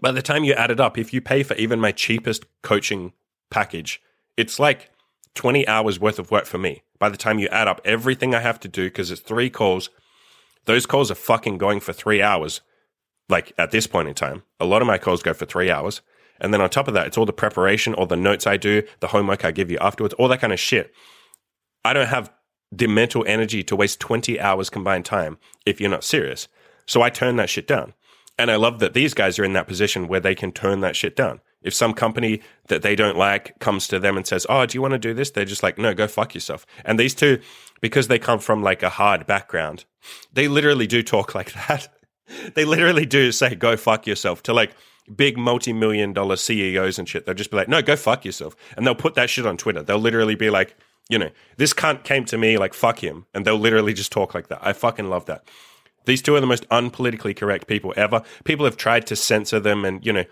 By 0.00 0.12
the 0.12 0.22
time 0.22 0.44
you 0.44 0.52
add 0.52 0.70
it 0.70 0.78
up, 0.78 0.96
if 0.96 1.12
you 1.12 1.20
pay 1.20 1.42
for 1.42 1.54
even 1.54 1.80
my 1.80 1.90
cheapest 1.90 2.44
coaching 2.62 3.12
package, 3.50 4.00
it's 4.36 4.60
like 4.60 4.90
20 5.36 5.68
hours 5.68 6.00
worth 6.00 6.18
of 6.18 6.30
work 6.30 6.46
for 6.46 6.58
me. 6.58 6.82
By 6.98 7.08
the 7.08 7.16
time 7.16 7.38
you 7.38 7.48
add 7.48 7.68
up 7.68 7.80
everything 7.84 8.34
I 8.34 8.40
have 8.40 8.58
to 8.60 8.68
do, 8.68 8.84
because 8.84 9.10
it's 9.10 9.20
three 9.20 9.50
calls, 9.50 9.90
those 10.64 10.86
calls 10.86 11.10
are 11.10 11.16
fucking 11.16 11.58
going 11.58 11.80
for 11.80 11.92
three 11.92 12.20
hours. 12.20 12.60
Like 13.28 13.52
at 13.58 13.70
this 13.70 13.86
point 13.86 14.08
in 14.08 14.14
time, 14.14 14.42
a 14.58 14.64
lot 14.64 14.82
of 14.82 14.88
my 14.88 14.98
calls 14.98 15.22
go 15.22 15.32
for 15.32 15.46
three 15.46 15.70
hours. 15.70 16.00
And 16.40 16.52
then 16.52 16.60
on 16.60 16.68
top 16.68 16.88
of 16.88 16.94
that, 16.94 17.06
it's 17.06 17.16
all 17.16 17.24
the 17.24 17.32
preparation, 17.32 17.94
all 17.94 18.06
the 18.06 18.16
notes 18.16 18.46
I 18.46 18.56
do, 18.56 18.82
the 19.00 19.08
homework 19.08 19.44
I 19.44 19.52
give 19.52 19.70
you 19.70 19.78
afterwards, 19.80 20.14
all 20.14 20.28
that 20.28 20.40
kind 20.40 20.52
of 20.52 20.60
shit. 20.60 20.92
I 21.84 21.92
don't 21.92 22.08
have 22.08 22.32
the 22.72 22.86
mental 22.88 23.24
energy 23.26 23.62
to 23.62 23.76
waste 23.76 24.00
20 24.00 24.40
hours 24.40 24.68
combined 24.70 25.04
time 25.04 25.38
if 25.64 25.80
you're 25.80 25.90
not 25.90 26.04
serious. 26.04 26.48
So 26.86 27.02
I 27.02 27.10
turn 27.10 27.36
that 27.36 27.50
shit 27.50 27.66
down. 27.66 27.94
And 28.38 28.50
I 28.50 28.56
love 28.56 28.80
that 28.80 28.92
these 28.92 29.14
guys 29.14 29.38
are 29.38 29.44
in 29.44 29.54
that 29.54 29.68
position 29.68 30.08
where 30.08 30.20
they 30.20 30.34
can 30.34 30.52
turn 30.52 30.80
that 30.80 30.96
shit 30.96 31.16
down. 31.16 31.40
If 31.66 31.74
some 31.74 31.92
company 31.92 32.40
that 32.68 32.82
they 32.82 32.94
don't 32.94 33.18
like 33.18 33.58
comes 33.58 33.88
to 33.88 33.98
them 33.98 34.16
and 34.16 34.26
says, 34.26 34.46
Oh, 34.48 34.64
do 34.64 34.78
you 34.78 34.82
want 34.82 34.92
to 34.92 34.98
do 34.98 35.12
this? 35.12 35.30
They're 35.30 35.44
just 35.44 35.62
like, 35.62 35.78
No, 35.78 35.92
go 35.92 36.06
fuck 36.06 36.34
yourself. 36.34 36.64
And 36.84 36.98
these 36.98 37.14
two, 37.14 37.40
because 37.80 38.08
they 38.08 38.18
come 38.18 38.38
from 38.38 38.62
like 38.62 38.82
a 38.82 38.88
hard 38.88 39.26
background, 39.26 39.84
they 40.32 40.46
literally 40.46 40.86
do 40.86 41.02
talk 41.02 41.34
like 41.34 41.52
that. 41.52 41.88
they 42.54 42.64
literally 42.64 43.04
do 43.04 43.32
say, 43.32 43.54
Go 43.54 43.76
fuck 43.76 44.06
yourself 44.06 44.42
to 44.44 44.54
like 44.54 44.74
big 45.14 45.36
multi 45.36 45.72
million 45.72 46.12
dollar 46.12 46.36
CEOs 46.36 46.98
and 46.98 47.08
shit. 47.08 47.26
They'll 47.26 47.34
just 47.34 47.50
be 47.50 47.56
like, 47.56 47.68
No, 47.68 47.82
go 47.82 47.96
fuck 47.96 48.24
yourself. 48.24 48.54
And 48.76 48.86
they'll 48.86 48.94
put 48.94 49.14
that 49.16 49.28
shit 49.28 49.44
on 49.44 49.56
Twitter. 49.56 49.82
They'll 49.82 49.98
literally 49.98 50.36
be 50.36 50.50
like, 50.50 50.76
you 51.08 51.18
know, 51.18 51.30
this 51.56 51.72
cunt 51.72 52.04
came 52.04 52.24
to 52.26 52.38
me 52.38 52.58
like 52.58 52.74
fuck 52.74 53.02
him, 53.02 53.26
and 53.34 53.44
they'll 53.44 53.58
literally 53.58 53.92
just 53.92 54.12
talk 54.12 54.34
like 54.34 54.48
that. 54.48 54.58
I 54.62 54.72
fucking 54.72 55.08
love 55.08 55.26
that. 55.26 55.44
These 56.06 56.22
two 56.22 56.36
are 56.36 56.40
the 56.40 56.46
most 56.46 56.68
unpolitically 56.68 57.36
correct 57.36 57.66
people 57.66 57.92
ever. 57.96 58.22
People 58.44 58.64
have 58.64 58.76
tried 58.76 59.06
to 59.08 59.16
censor 59.16 59.60
them 59.60 59.84
and, 59.84 60.04
you 60.06 60.12
know, 60.12 60.24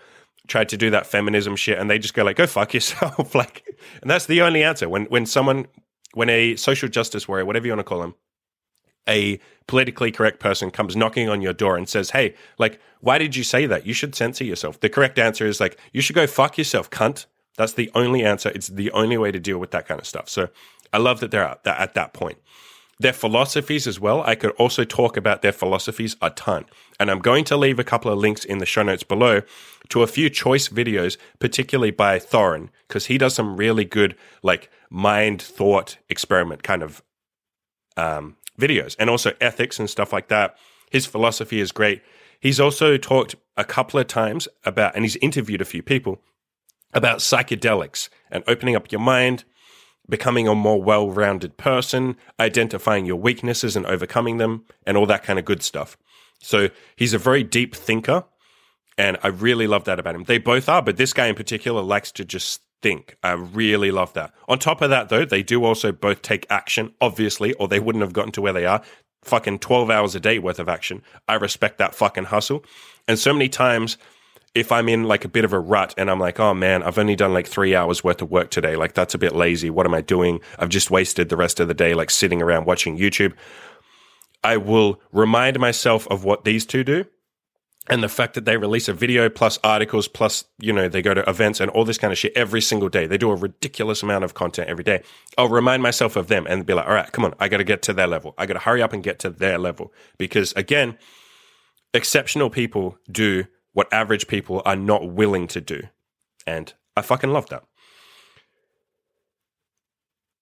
tried 0.47 0.69
to 0.69 0.77
do 0.77 0.89
that 0.89 1.05
feminism 1.05 1.55
shit 1.55 1.77
and 1.77 1.89
they 1.89 1.99
just 1.99 2.13
go 2.13 2.23
like 2.23 2.37
go 2.37 2.47
fuck 2.47 2.73
yourself. 2.73 3.35
Like 3.35 3.63
and 4.01 4.09
that's 4.09 4.25
the 4.25 4.41
only 4.41 4.63
answer. 4.63 4.87
When 4.87 5.05
when 5.05 5.25
someone 5.25 5.67
when 6.13 6.29
a 6.29 6.55
social 6.55 6.89
justice 6.89 7.27
warrior 7.27 7.45
whatever 7.45 7.65
you 7.65 7.71
want 7.71 7.79
to 7.79 7.83
call 7.83 7.99
them 7.99 8.15
a 9.07 9.39
politically 9.67 10.11
correct 10.11 10.39
person 10.39 10.71
comes 10.71 10.95
knocking 10.95 11.29
on 11.29 11.41
your 11.41 11.53
door 11.53 11.77
and 11.77 11.87
says 11.87 12.11
hey 12.11 12.33
like 12.57 12.79
why 13.01 13.17
did 13.17 13.35
you 13.35 13.43
say 13.43 13.65
that? 13.67 13.85
You 13.85 13.93
should 13.93 14.15
censor 14.15 14.43
yourself. 14.43 14.79
The 14.79 14.89
correct 14.89 15.19
answer 15.19 15.45
is 15.45 15.59
like 15.59 15.79
you 15.93 16.01
should 16.01 16.15
go 16.15 16.27
fuck 16.27 16.57
yourself 16.57 16.89
cunt. 16.89 17.25
That's 17.57 17.73
the 17.73 17.91
only 17.95 18.23
answer. 18.23 18.49
It's 18.49 18.67
the 18.67 18.91
only 18.91 19.17
way 19.17 19.31
to 19.31 19.39
deal 19.39 19.59
with 19.59 19.71
that 19.71 19.87
kind 19.87 19.99
of 19.99 20.07
stuff. 20.07 20.29
So 20.29 20.49
i 20.93 20.97
love 20.97 21.19
that 21.19 21.31
they're 21.31 21.43
at 21.43 21.63
that, 21.63 21.79
at 21.79 21.93
that 21.95 22.13
point 22.13 22.37
their 22.99 23.13
philosophies 23.13 23.87
as 23.87 23.99
well. 23.99 24.23
I 24.23 24.35
could 24.35 24.51
also 24.51 24.83
talk 24.83 25.17
about 25.17 25.41
their 25.41 25.51
philosophies 25.51 26.15
a 26.21 26.29
ton. 26.29 26.65
And 26.99 27.11
I'm 27.11 27.19
going 27.19 27.43
to 27.45 27.57
leave 27.57 27.79
a 27.79 27.83
couple 27.83 28.11
of 28.11 28.17
links 28.17 28.45
in 28.45 28.59
the 28.59 28.65
show 28.65 28.83
notes 28.83 29.03
below 29.03 29.41
to 29.89 30.01
a 30.01 30.07
few 30.07 30.29
choice 30.29 30.69
videos, 30.69 31.17
particularly 31.39 31.91
by 31.91 32.19
Thorin, 32.19 32.69
because 32.87 33.07
he 33.07 33.17
does 33.17 33.35
some 33.35 33.57
really 33.57 33.85
good, 33.85 34.15
like, 34.43 34.69
mind 34.89 35.41
thought 35.41 35.97
experiment 36.09 36.63
kind 36.63 36.81
of 36.81 37.03
um, 37.97 38.37
videos 38.59 38.95
and 38.97 39.09
also 39.09 39.33
ethics 39.41 39.79
and 39.79 39.89
stuff 39.89 40.13
like 40.13 40.29
that. 40.29 40.55
His 40.89 41.05
philosophy 41.05 41.59
is 41.59 41.71
great. 41.71 42.01
He's 42.39 42.59
also 42.59 42.95
talked 42.95 43.35
a 43.57 43.65
couple 43.65 43.99
of 43.99 44.07
times 44.07 44.47
about, 44.63 44.95
and 44.95 45.03
he's 45.03 45.17
interviewed 45.17 45.61
a 45.61 45.65
few 45.65 45.81
people 45.81 46.21
about 46.93 47.19
psychedelics 47.19 48.07
and 48.31 48.43
opening 48.47 48.75
up 48.75 48.91
your 48.91 49.01
mind 49.01 49.43
becoming 50.09 50.47
a 50.47 50.55
more 50.55 50.81
well 50.81 51.09
rounded 51.09 51.57
person, 51.57 52.15
identifying 52.39 53.05
your 53.05 53.17
weaknesses 53.17 53.75
and 53.75 53.85
overcoming 53.85 54.37
them, 54.37 54.65
and 54.85 54.97
all 54.97 55.05
that 55.05 55.23
kind 55.23 55.39
of 55.39 55.45
good 55.45 55.63
stuff. 55.63 55.97
So 56.39 56.69
he's 56.95 57.13
a 57.13 57.17
very 57.17 57.43
deep 57.43 57.75
thinker. 57.75 58.25
And 58.97 59.17
I 59.23 59.27
really 59.27 59.67
love 59.67 59.83
that 59.85 59.99
about 59.99 60.15
him. 60.15 60.23
They 60.23 60.37
both 60.37 60.69
are, 60.69 60.81
but 60.81 60.95
this 60.95 61.11
guy 61.11 61.27
in 61.27 61.35
particular 61.35 61.81
likes 61.81 62.13
to 62.13 62.23
just 62.23 62.61
think. 62.81 63.17
I 63.23 63.31
really 63.31 63.91
love 63.91 64.13
that. 64.13 64.33
On 64.47 64.57
top 64.57 64.81
of 64.81 64.89
that, 64.89 65.09
though, 65.09 65.25
they 65.25 65.43
do 65.43 65.65
also 65.65 65.91
both 65.91 66.21
take 66.21 66.45
action, 66.49 66.93
obviously, 67.01 67.53
or 67.53 67.67
they 67.67 67.79
wouldn't 67.79 68.03
have 68.03 68.13
gotten 68.13 68.31
to 68.33 68.41
where 68.41 68.53
they 68.53 68.65
are. 68.65 68.81
Fucking 69.23 69.59
12 69.59 69.89
hours 69.89 70.15
a 70.15 70.19
day 70.19 70.39
worth 70.39 70.59
of 70.59 70.69
action. 70.69 71.01
I 71.27 71.33
respect 71.33 71.79
that 71.79 71.95
fucking 71.95 72.25
hustle. 72.25 72.63
And 73.07 73.19
so 73.19 73.33
many 73.33 73.49
times 73.49 73.97
if 74.55 74.71
I'm 74.71 74.87
in 74.87 75.03
like 75.03 75.25
a 75.25 75.27
bit 75.27 75.43
of 75.43 75.53
a 75.53 75.59
rut 75.59 75.93
and 75.97 76.09
I'm 76.09 76.19
like, 76.19 76.39
oh 76.39 76.53
man, 76.53 76.81
I've 76.81 76.97
only 76.97 77.15
done 77.15 77.33
like 77.33 77.45
three 77.45 77.75
hours 77.75 78.03
worth 78.03 78.21
of 78.21 78.31
work 78.31 78.49
today. 78.49 78.77
Like 78.77 78.93
that's 78.93 79.13
a 79.13 79.17
bit 79.17 79.35
lazy. 79.35 79.69
What 79.69 79.85
am 79.85 79.93
I 79.93 80.01
doing? 80.01 80.39
I've 80.57 80.69
just 80.69 80.89
wasted 80.89 81.27
the 81.29 81.37
rest 81.37 81.59
of 81.59 81.67
the 81.67 81.73
day 81.73 81.93
like 81.93 82.09
sitting 82.09 82.41
around 82.41 82.65
watching 82.65 82.97
YouTube. 82.97 83.33
I 84.43 84.57
will 84.57 85.01
remind 85.11 85.59
myself 85.59 86.07
of 86.07 86.23
what 86.23 86.45
these 86.45 86.65
two 86.65 86.83
do 86.83 87.05
and 87.87 88.01
the 88.01 88.09
fact 88.09 88.33
that 88.35 88.45
they 88.45 88.57
release 88.57 88.87
a 88.87 88.93
video 88.93 89.29
plus 89.29 89.59
articles 89.63 90.07
plus, 90.07 90.45
you 90.59 90.71
know, 90.71 90.87
they 90.87 91.01
go 91.01 91.13
to 91.13 91.27
events 91.29 91.59
and 91.59 91.69
all 91.71 91.83
this 91.83 91.97
kind 91.97 92.13
of 92.13 92.17
shit 92.17 92.31
every 92.35 92.61
single 92.61 92.89
day. 92.89 93.05
They 93.07 93.17
do 93.17 93.31
a 93.31 93.35
ridiculous 93.35 94.01
amount 94.03 94.23
of 94.23 94.33
content 94.33 94.69
every 94.69 94.83
day. 94.83 95.03
I'll 95.37 95.49
remind 95.49 95.83
myself 95.83 96.15
of 96.15 96.27
them 96.27 96.47
and 96.47 96.65
be 96.65 96.73
like, 96.73 96.87
all 96.87 96.93
right, 96.93 97.11
come 97.11 97.25
on, 97.25 97.33
I 97.39 97.49
got 97.49 97.57
to 97.57 97.63
get 97.63 97.81
to 97.83 97.93
their 97.93 98.07
level. 98.07 98.33
I 98.37 98.45
got 98.45 98.53
to 98.53 98.59
hurry 98.59 98.81
up 98.81 98.93
and 98.93 99.03
get 99.03 99.19
to 99.19 99.29
their 99.29 99.57
level 99.57 99.93
because 100.17 100.53
again, 100.53 100.97
exceptional 101.93 102.49
people 102.49 102.97
do 103.11 103.45
what 103.75 103.91
average 103.91 104.27
people 104.27 104.61
are 104.65 104.77
not 104.77 105.11
willing 105.11 105.47
to 105.47 105.59
do. 105.59 105.81
And 106.47 106.73
I 106.95 107.01
fucking 107.01 107.31
love 107.31 107.49
that. 107.49 107.63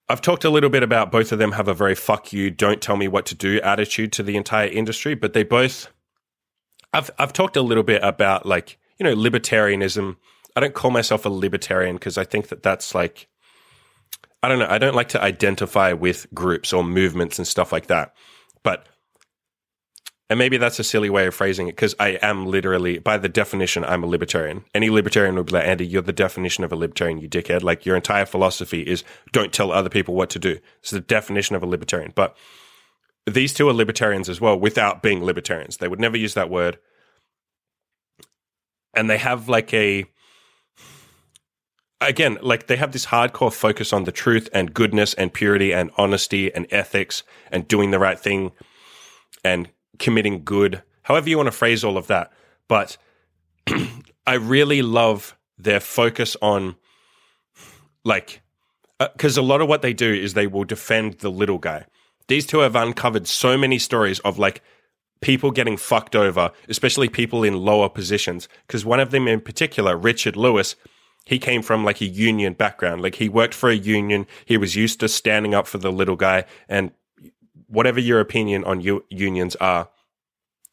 I've 0.08 0.22
talked 0.22 0.46
a 0.46 0.52
little 0.52 0.70
bit 0.70 0.84
about 0.84 1.12
both 1.12 1.32
of 1.32 1.40
them 1.40 1.54
have 1.54 1.68
a 1.68 1.74
very 1.74 1.96
fuck 1.96 2.32
you, 2.32 2.52
don't 2.52 2.80
tell 2.80 2.96
me 2.96 3.08
what 3.08 3.26
to 3.26 3.36
do 3.36 3.60
attitude 3.62 4.12
to 4.14 4.24
the 4.24 4.38
entire 4.38 4.68
industry, 4.68 5.16
but 5.16 5.34
they 5.34 5.44
both 5.44 5.88
I've 6.94 7.10
I've 7.18 7.34
talked 7.34 7.58
a 7.58 7.64
little 7.64 7.84
bit 7.84 8.04
about 8.04 8.46
like, 8.46 8.78
you 9.00 9.04
know, 9.04 9.16
libertarianism. 9.16 10.18
I 10.56 10.60
don't 10.60 10.76
call 10.76 10.92
myself 10.92 11.26
a 11.26 11.30
libertarian 11.30 11.96
because 11.96 12.20
I 12.20 12.26
think 12.26 12.50
that 12.50 12.62
that's 12.62 12.94
like 12.94 13.28
I 14.44 14.48
don't 14.48 14.60
know, 14.60 14.68
I 14.70 14.78
don't 14.78 14.94
like 14.94 15.10
to 15.10 15.22
identify 15.24 15.94
with 15.94 16.28
groups 16.36 16.72
or 16.72 16.84
movements 16.84 17.40
and 17.40 17.48
stuff 17.48 17.72
like 17.72 17.88
that. 17.88 18.14
But 18.62 18.88
and 20.30 20.40
maybe 20.40 20.58
that's 20.58 20.80
a 20.80 20.84
silly 20.84 21.10
way 21.10 21.28
of 21.28 21.36
phrasing 21.36 21.68
it 21.68 21.76
because 21.76 21.96
I 22.00 22.20
am 22.22 22.46
literally, 22.46 22.98
by 22.98 23.18
the 23.18 23.30
definition, 23.30 23.84
I'm 23.84 24.04
a 24.04 24.08
libertarian. 24.08 24.64
Any 24.74 24.90
libertarian 24.90 25.36
would 25.36 25.48
be 25.48 25.54
like, 25.54 25.68
Andy, 25.68 25.86
you're 25.86 26.02
the 26.02 26.14
definition 26.14 26.64
of 26.64 26.72
a 26.72 26.78
libertarian, 26.78 27.20
you 27.20 27.28
dickhead. 27.28 27.62
Like 27.62 27.86
your 27.86 27.96
entire 27.96 28.26
philosophy 28.26 28.82
is 28.82 29.04
don't 29.32 29.52
tell 29.52 29.72
other 29.72 29.90
people 29.90 30.16
what 30.16 30.30
to 30.32 30.40
do. 30.40 30.60
It's 30.80 30.92
the 30.92 31.02
definition 31.02 31.56
of 31.56 31.64
a 31.64 31.68
libertarian. 31.68 32.14
But 32.16 32.38
these 33.26 33.54
two 33.54 33.68
are 33.70 33.74
libertarians 33.74 34.30
as 34.30 34.40
well 34.40 34.58
without 34.58 35.04
being 35.04 35.24
libertarians. 35.24 35.78
They 35.78 35.88
would 35.90 36.00
never 36.00 36.18
use 36.18 36.36
that 36.36 36.50
word. 36.50 36.80
And 38.94 39.10
they 39.10 39.18
have 39.18 39.50
like 39.50 39.74
a, 39.74 40.06
again, 42.00 42.38
like 42.42 42.68
they 42.68 42.78
have 42.78 42.94
this 42.94 43.08
hardcore 43.08 43.52
focus 43.52 43.92
on 43.92 44.06
the 44.06 44.12
truth 44.12 44.48
and 44.54 44.74
goodness 44.74 45.14
and 45.16 45.34
purity 45.34 45.74
and 45.74 45.92
honesty 45.98 46.54
and 46.54 46.66
ethics 46.72 47.24
and 47.52 47.68
doing 47.68 47.92
the 47.92 48.00
right 48.00 48.20
thing 48.20 48.52
and 49.44 49.70
committing 50.00 50.44
good, 50.44 50.82
however 51.04 51.30
you 51.30 51.38
want 51.38 51.48
to 51.48 51.52
phrase 51.52 51.84
all 51.84 51.98
of 51.98 52.08
that. 52.08 52.32
But 52.68 52.98
I 54.28 54.36
really 54.36 54.82
love 54.82 55.38
their 55.58 55.80
focus 55.80 56.36
on 56.42 56.76
like, 58.04 58.42
because 59.00 59.38
uh, 59.38 59.42
a 59.42 59.44
lot 59.44 59.62
of 59.62 59.68
what 59.68 59.82
they 59.82 59.94
do 59.94 60.14
is 60.14 60.34
they 60.34 60.48
will 60.48 60.64
defend 60.64 61.20
the 61.20 61.32
little 61.32 61.58
guy. 61.58 61.86
These 62.28 62.46
two 62.46 62.60
have 62.60 62.76
uncovered 62.76 63.28
so 63.28 63.58
many 63.58 63.80
stories 63.80 64.20
of 64.20 64.40
like 64.40 64.62
people 65.22 65.52
getting 65.52 65.78
fucked 65.78 66.16
over, 66.16 66.52
especially 66.70 67.10
people 67.10 67.44
in 67.44 67.58
lower 67.58 67.90
positions. 67.90 68.48
Because 68.68 68.86
one 68.86 69.00
of 69.00 69.12
them 69.12 69.28
in 69.28 69.42
particular, 69.42 69.98
Richard 69.98 70.36
Lewis, 70.36 70.76
he 71.26 71.40
came 71.40 71.62
from 71.62 71.84
like 71.84 72.02
a 72.02 72.06
union 72.06 72.54
background. 72.54 73.02
Like 73.02 73.16
he 73.16 73.30
worked 73.30 73.54
for 73.54 73.70
a 73.70 73.76
union. 73.76 74.28
He 74.46 74.58
was 74.58 74.76
used 74.76 75.00
to 75.00 75.08
standing 75.08 75.54
up 75.56 75.68
for 75.68 75.78
the 75.78 75.92
little 75.92 76.18
guy. 76.18 76.46
And 76.68 76.92
whatever 77.74 78.00
your 78.00 78.20
opinion 78.20 78.64
on 78.64 78.82
u- 78.82 79.04
unions 79.10 79.56
are, 79.58 79.90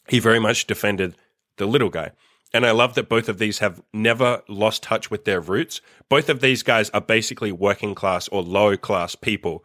he 0.08 0.18
very 0.18 0.38
much 0.38 0.66
defended 0.66 1.16
the 1.56 1.66
little 1.66 1.88
guy. 1.88 2.10
And 2.52 2.66
I 2.66 2.72
love 2.72 2.94
that 2.94 3.08
both 3.08 3.28
of 3.28 3.38
these 3.38 3.58
have 3.60 3.80
never 3.92 4.42
lost 4.48 4.82
touch 4.82 5.10
with 5.10 5.24
their 5.24 5.40
roots. 5.40 5.80
Both 6.08 6.28
of 6.28 6.40
these 6.40 6.62
guys 6.62 6.90
are 6.90 7.00
basically 7.00 7.52
working 7.52 7.94
class 7.94 8.28
or 8.28 8.42
low 8.42 8.76
class 8.76 9.14
people 9.14 9.64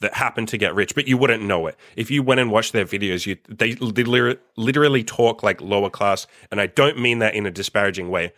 that 0.00 0.14
happen 0.14 0.46
to 0.46 0.58
get 0.58 0.74
rich, 0.74 0.94
but 0.94 1.08
you 1.08 1.16
wouldn't 1.16 1.42
know 1.42 1.66
it. 1.66 1.76
If 1.96 2.10
you 2.10 2.22
went 2.22 2.40
and 2.40 2.50
watched 2.50 2.72
their 2.72 2.84
videos, 2.84 3.24
you, 3.24 3.38
they 3.48 3.74
literally 4.56 5.04
talk 5.04 5.42
like 5.42 5.60
lower 5.60 5.90
class. 5.90 6.26
And 6.50 6.60
I 6.60 6.66
don't 6.66 6.98
mean 6.98 7.20
that 7.20 7.34
in 7.34 7.46
a 7.46 7.50
disparaging 7.50 8.10
way. 8.10 8.32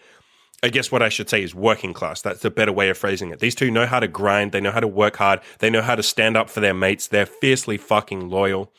I 0.64 0.70
guess 0.70 0.90
what 0.90 1.02
I 1.02 1.10
should 1.10 1.28
say 1.28 1.42
is 1.42 1.54
working 1.54 1.92
class. 1.92 2.22
That's 2.22 2.40
the 2.40 2.50
better 2.50 2.72
way 2.72 2.88
of 2.88 2.96
phrasing 2.96 3.30
it. 3.30 3.38
These 3.38 3.54
two 3.54 3.70
know 3.70 3.84
how 3.84 4.00
to 4.00 4.08
grind. 4.08 4.52
They 4.52 4.62
know 4.62 4.70
how 4.70 4.80
to 4.80 4.88
work 4.88 5.16
hard. 5.16 5.40
They 5.58 5.68
know 5.68 5.82
how 5.82 5.94
to 5.94 6.02
stand 6.02 6.38
up 6.38 6.48
for 6.48 6.60
their 6.60 6.72
mates. 6.72 7.06
They're 7.06 7.26
fiercely 7.26 7.76
fucking 7.76 8.30
loyal. 8.30 8.72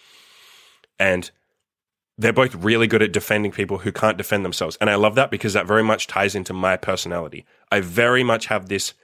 And 0.97 1.29
they're 2.17 2.33
both 2.33 2.55
really 2.55 2.87
good 2.87 3.03
at 3.03 3.11
defending 3.11 3.51
people 3.51 3.77
who 3.77 3.91
can't 3.91 4.17
defend 4.17 4.43
themselves. 4.43 4.79
And 4.81 4.89
I 4.89 4.95
love 4.95 5.13
that 5.13 5.29
because 5.29 5.53
that 5.53 5.67
very 5.67 5.83
much 5.83 6.07
ties 6.07 6.33
into 6.33 6.53
my 6.53 6.75
personality. 6.75 7.45
I 7.71 7.81
very 7.81 8.23
much 8.23 8.47
have 8.47 8.67
this 8.67 8.95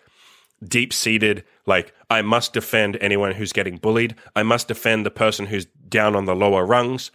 deep 0.63 0.91
seated, 0.91 1.43
like, 1.67 1.93
I 2.09 2.23
must 2.23 2.51
defend 2.51 2.97
anyone 2.99 3.33
who's 3.33 3.53
getting 3.53 3.77
bullied. 3.77 4.15
I 4.35 4.41
must 4.41 4.67
defend 4.67 5.05
the 5.05 5.11
person 5.11 5.45
who's 5.45 5.67
down 5.87 6.15
on 6.15 6.25
the 6.25 6.35
lower 6.35 6.65
rungs. 6.65 7.11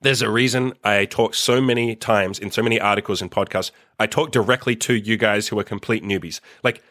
There's 0.00 0.22
a 0.22 0.30
reason 0.30 0.74
I 0.84 1.06
talk 1.06 1.34
so 1.34 1.60
many 1.60 1.96
times 1.96 2.38
in 2.38 2.50
so 2.50 2.62
many 2.62 2.80
articles 2.80 3.20
and 3.20 3.30
podcasts. 3.30 3.70
I 3.98 4.06
talk 4.06 4.30
directly 4.30 4.76
to 4.76 4.94
you 4.94 5.16
guys 5.16 5.48
who 5.48 5.58
are 5.58 5.64
complete 5.64 6.04
newbies. 6.04 6.40
Like, 6.62 6.82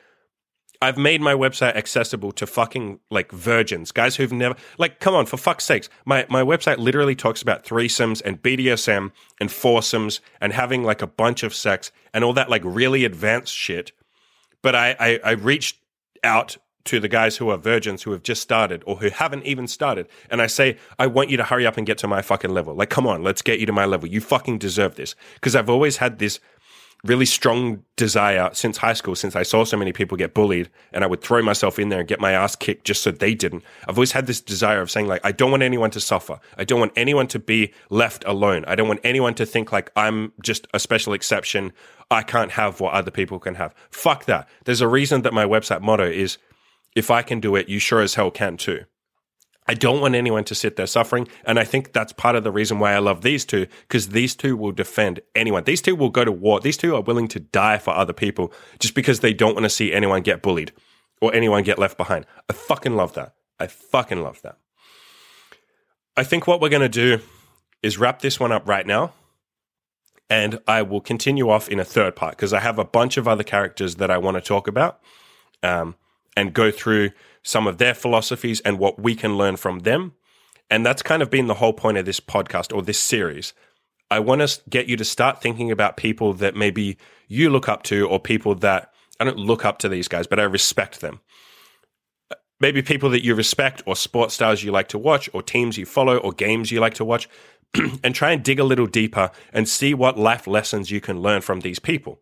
I've 0.82 0.98
made 0.98 1.22
my 1.22 1.34
website 1.34 1.76
accessible 1.76 2.32
to 2.34 2.46
fucking 2.46 3.00
like 3.10 3.32
virgins, 3.32 3.92
guys 3.92 4.16
who've 4.16 4.32
never 4.32 4.56
like 4.78 5.00
come 5.00 5.16
on 5.16 5.26
for 5.26 5.38
fuck's 5.38 5.64
sakes. 5.64 5.90
My 6.06 6.26
my 6.30 6.44
website 6.44 6.78
literally 6.78 7.16
talks 7.16 7.42
about 7.42 7.66
threesomes 7.66 8.22
and 8.24 8.42
BDSM 8.42 9.12
and 9.40 9.52
foursomes 9.52 10.22
and 10.40 10.54
having 10.54 10.84
like 10.84 11.02
a 11.02 11.08
bunch 11.08 11.44
of 11.44 11.56
sex 11.56 11.92
and 12.14 12.24
all 12.24 12.34
that 12.34 12.50
like 12.50 12.62
really 12.64 13.06
advanced 13.06 13.56
shit. 13.56 13.92
But 14.62 14.76
I 14.76 14.96
I, 15.00 15.20
I 15.24 15.32
reached 15.32 15.78
out 16.24 16.58
to 16.88 17.00
the 17.00 17.08
guys 17.08 17.38
who 17.38 17.50
are 17.50 17.58
virgins 17.58 18.04
who 18.04 18.12
have 18.12 18.24
just 18.24 18.42
started 18.42 18.84
or 18.86 18.98
who 18.98 19.10
haven't 19.10 19.46
even 19.46 19.68
started. 19.68 20.08
And 20.30 20.42
I 20.42 20.48
say, 20.48 20.78
I 20.98 21.08
want 21.08 21.30
you 21.30 21.38
to 21.38 21.44
hurry 21.44 21.66
up 21.66 21.78
and 21.78 21.86
get 21.86 21.98
to 22.00 22.08
my 22.08 22.22
fucking 22.22 22.52
level. 22.52 22.74
Like, 22.74 22.90
come 22.90 23.08
on, 23.08 23.24
let's 23.24 23.42
get 23.42 23.60
you 23.60 23.66
to 23.66 23.74
my 23.74 23.86
level. 23.86 24.08
You 24.08 24.22
fucking 24.22 24.58
deserve 24.58 24.96
this. 24.96 25.16
Because 25.36 25.56
I've 25.56 25.70
always 25.70 25.98
had 25.98 26.20
this 26.20 26.40
really 27.04 27.26
strong 27.26 27.84
desire 27.96 28.50
since 28.54 28.78
high 28.78 28.94
school, 28.94 29.16
since 29.16 29.36
I 29.36 29.44
saw 29.44 29.64
so 29.64 29.78
many 29.78 29.94
people 29.94 30.18
get 30.18 30.34
bullied 30.34 30.70
and 30.92 31.04
I 31.04 31.08
would 31.08 31.22
throw 31.22 31.42
myself 31.42 31.78
in 31.78 31.90
there 31.90 32.00
and 32.00 32.08
get 32.08 32.20
my 32.20 32.32
ass 32.32 32.56
kicked 32.56 32.86
just 32.86 33.04
so 33.04 33.12
they 33.12 33.36
didn't. 33.36 33.64
I've 33.88 33.98
always 33.98 34.12
had 34.12 34.28
this 34.28 34.42
desire 34.42 34.82
of 34.82 34.90
saying, 34.90 35.08
like, 35.08 35.22
I 35.24 35.32
don't 35.32 35.52
want 35.52 35.64
anyone 35.64 35.92
to 35.92 36.00
suffer. 36.00 36.40
I 36.58 36.64
don't 36.64 36.80
want 36.80 36.94
anyone 36.96 37.28
to 37.28 37.40
be 37.40 37.72
left 37.90 38.24
alone. 38.26 38.66
I 38.68 38.76
don't 38.76 38.88
want 38.88 39.02
anyone 39.04 39.36
to 39.36 39.46
think 39.46 39.72
like 39.72 39.92
I'm 39.96 40.34
just 40.42 40.68
a 40.74 40.80
special 40.80 41.14
exception. 41.14 41.72
I 42.10 42.24
can't 42.24 42.52
have 42.52 42.80
what 42.80 42.94
other 42.94 43.12
people 43.12 43.40
can 43.40 43.56
have. 43.56 43.76
Fuck 43.92 44.26
that. 44.26 44.48
There's 44.66 44.82
a 44.82 44.88
reason 44.88 45.22
that 45.22 45.34
my 45.34 45.46
website 45.46 45.82
motto 45.82 46.10
is 46.10 46.38
if 46.98 47.12
I 47.12 47.22
can 47.22 47.40
do 47.40 47.56
it, 47.56 47.70
you 47.70 47.78
sure 47.78 48.02
as 48.02 48.16
hell 48.16 48.32
can 48.32 48.58
too. 48.58 48.86
I 49.68 49.76
don't 49.76 50.02
want 50.02 50.16
anyone 50.16 50.46
to 50.46 50.56
sit 50.56 50.78
there 50.78 50.88
suffering. 50.88 51.28
And 51.46 51.60
I 51.60 51.64
think 51.64 51.94
that's 51.94 52.12
part 52.12 52.36
of 52.36 52.44
the 52.44 52.52
reason 52.52 52.80
why 52.80 52.94
I 52.94 52.98
love 52.98 53.22
these 53.22 53.46
two, 53.46 53.68
because 53.82 54.10
these 54.10 54.36
two 54.36 54.58
will 54.58 54.72
defend 54.72 55.20
anyone. 55.36 55.66
These 55.66 55.84
two 55.84 55.96
will 55.96 56.10
go 56.10 56.26
to 56.26 56.32
war. 56.32 56.60
These 56.60 56.78
two 56.78 56.96
are 56.96 57.02
willing 57.02 57.28
to 57.30 57.40
die 57.40 57.78
for 57.78 57.92
other 57.92 58.14
people 58.14 58.52
just 58.80 58.96
because 58.96 59.20
they 59.20 59.32
don't 59.32 59.54
want 59.54 59.66
to 59.66 59.70
see 59.70 59.94
anyone 59.94 60.24
get 60.24 60.42
bullied 60.42 60.72
or 61.22 61.36
anyone 61.36 61.62
get 61.62 61.78
left 61.78 61.98
behind. 61.98 62.26
I 62.50 62.54
fucking 62.54 62.96
love 62.96 63.14
that. 63.14 63.36
I 63.60 63.68
fucking 63.68 64.24
love 64.24 64.42
that. 64.42 64.58
I 66.16 66.24
think 66.24 66.48
what 66.48 66.60
we're 66.60 66.70
going 66.70 66.82
to 66.82 66.90
do 66.90 67.20
is 67.84 68.00
wrap 68.00 68.24
this 68.24 68.40
one 68.40 68.52
up 68.52 68.68
right 68.68 68.88
now. 68.88 69.14
And 70.32 70.60
I 70.68 70.82
will 70.82 71.00
continue 71.00 71.50
off 71.52 71.70
in 71.70 71.80
a 71.80 71.86
third 71.86 72.16
part 72.16 72.38
because 72.38 72.54
I 72.54 72.60
have 72.60 72.80
a 72.80 72.84
bunch 72.84 73.18
of 73.18 73.28
other 73.28 73.44
characters 73.44 73.96
that 73.96 74.10
I 74.10 74.18
want 74.18 74.36
to 74.36 74.42
talk 74.42 74.68
about. 74.68 75.00
Um, 75.62 75.96
and 76.38 76.54
go 76.54 76.70
through 76.70 77.10
some 77.44 77.66
of 77.66 77.80
their 77.80 77.96
philosophies 77.96 78.62
and 78.62 78.78
what 78.78 79.02
we 79.02 79.16
can 79.16 79.38
learn 79.38 79.58
from 79.58 79.80
them. 79.80 80.14
And 80.70 80.86
that's 80.86 81.02
kind 81.02 81.22
of 81.24 81.32
been 81.32 81.48
the 81.48 81.56
whole 81.56 81.74
point 81.74 81.98
of 81.98 82.06
this 82.06 82.20
podcast 82.20 82.74
or 82.74 82.84
this 82.84 83.00
series. 83.00 83.54
I 84.12 84.20
want 84.20 84.48
to 84.48 84.62
get 84.70 84.88
you 84.88 84.96
to 84.98 85.04
start 85.04 85.42
thinking 85.42 85.72
about 85.72 85.98
people 85.98 86.34
that 86.34 86.56
maybe 86.56 86.98
you 87.28 87.50
look 87.50 87.68
up 87.68 87.84
to 87.84 88.08
or 88.08 88.20
people 88.20 88.54
that 88.56 88.94
I 89.20 89.24
don't 89.24 89.40
look 89.40 89.66
up 89.66 89.80
to 89.80 89.90
these 89.90 90.08
guys, 90.08 90.28
but 90.28 90.40
I 90.40 90.44
respect 90.44 91.02
them. 91.02 91.22
Uh, 92.30 92.36
maybe 92.60 92.84
people 92.84 93.10
that 93.10 93.26
you 93.26 93.34
respect 93.34 93.82
or 93.88 93.96
sports 93.96 94.36
stars 94.36 94.64
you 94.64 94.72
like 94.72 94.90
to 94.90 95.00
watch 95.00 95.28
or 95.34 95.42
teams 95.42 95.78
you 95.78 95.88
follow 95.88 96.18
or 96.18 96.32
games 96.32 96.72
you 96.72 96.80
like 96.80 96.94
to 96.96 97.06
watch 97.06 97.28
and 98.04 98.14
try 98.14 98.32
and 98.32 98.44
dig 98.44 98.60
a 98.60 98.64
little 98.64 98.86
deeper 98.86 99.32
and 99.52 99.68
see 99.68 99.96
what 99.96 100.20
life 100.20 100.46
lessons 100.46 100.92
you 100.92 101.02
can 101.02 101.20
learn 101.20 101.42
from 101.42 101.62
these 101.62 101.80
people 101.80 102.22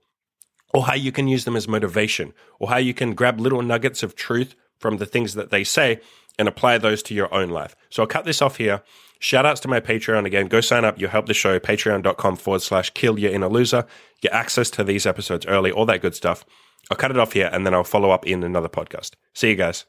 or 0.75 0.83
how 0.83 0.93
you 0.93 1.09
can 1.09 1.29
use 1.29 1.45
them 1.45 1.55
as 1.55 1.69
motivation, 1.69 2.33
or 2.59 2.67
how 2.67 2.75
you 2.77 2.93
can 2.93 3.13
grab 3.13 3.39
little 3.39 3.61
nuggets 3.61 4.03
of 4.03 4.13
truth 4.13 4.55
from 4.77 4.97
the 4.97 5.05
things 5.05 5.33
that 5.33 5.49
they 5.49 5.63
say 5.63 6.01
and 6.37 6.49
apply 6.49 6.77
those 6.77 7.01
to 7.01 7.13
your 7.15 7.33
own 7.33 7.49
life. 7.49 7.77
So 7.89 8.03
I'll 8.03 8.07
cut 8.07 8.25
this 8.25 8.41
off 8.41 8.57
here. 8.57 8.83
Shout 9.19 9.45
outs 9.45 9.61
to 9.61 9.69
my 9.69 9.79
Patreon 9.79 10.25
again. 10.25 10.47
Go 10.47 10.59
sign 10.59 10.83
up. 10.83 10.99
You 10.99 11.07
help 11.07 11.27
the 11.27 11.33
show. 11.33 11.59
Patreon.com 11.59 12.35
forward 12.35 12.61
slash 12.61 12.89
kill 12.89 13.17
your 13.17 13.31
inner 13.31 13.47
loser. 13.47 13.85
Get 14.19 14.33
access 14.33 14.69
to 14.71 14.83
these 14.83 15.05
episodes 15.05 15.45
early, 15.45 15.71
all 15.71 15.85
that 15.85 16.01
good 16.01 16.13
stuff. 16.13 16.43
I'll 16.91 16.97
cut 16.97 17.11
it 17.11 17.17
off 17.17 17.31
here 17.31 17.49
and 17.53 17.65
then 17.65 17.73
I'll 17.73 17.85
follow 17.85 18.11
up 18.11 18.27
in 18.27 18.43
another 18.43 18.69
podcast. 18.69 19.11
See 19.33 19.49
you 19.49 19.55
guys. 19.55 19.85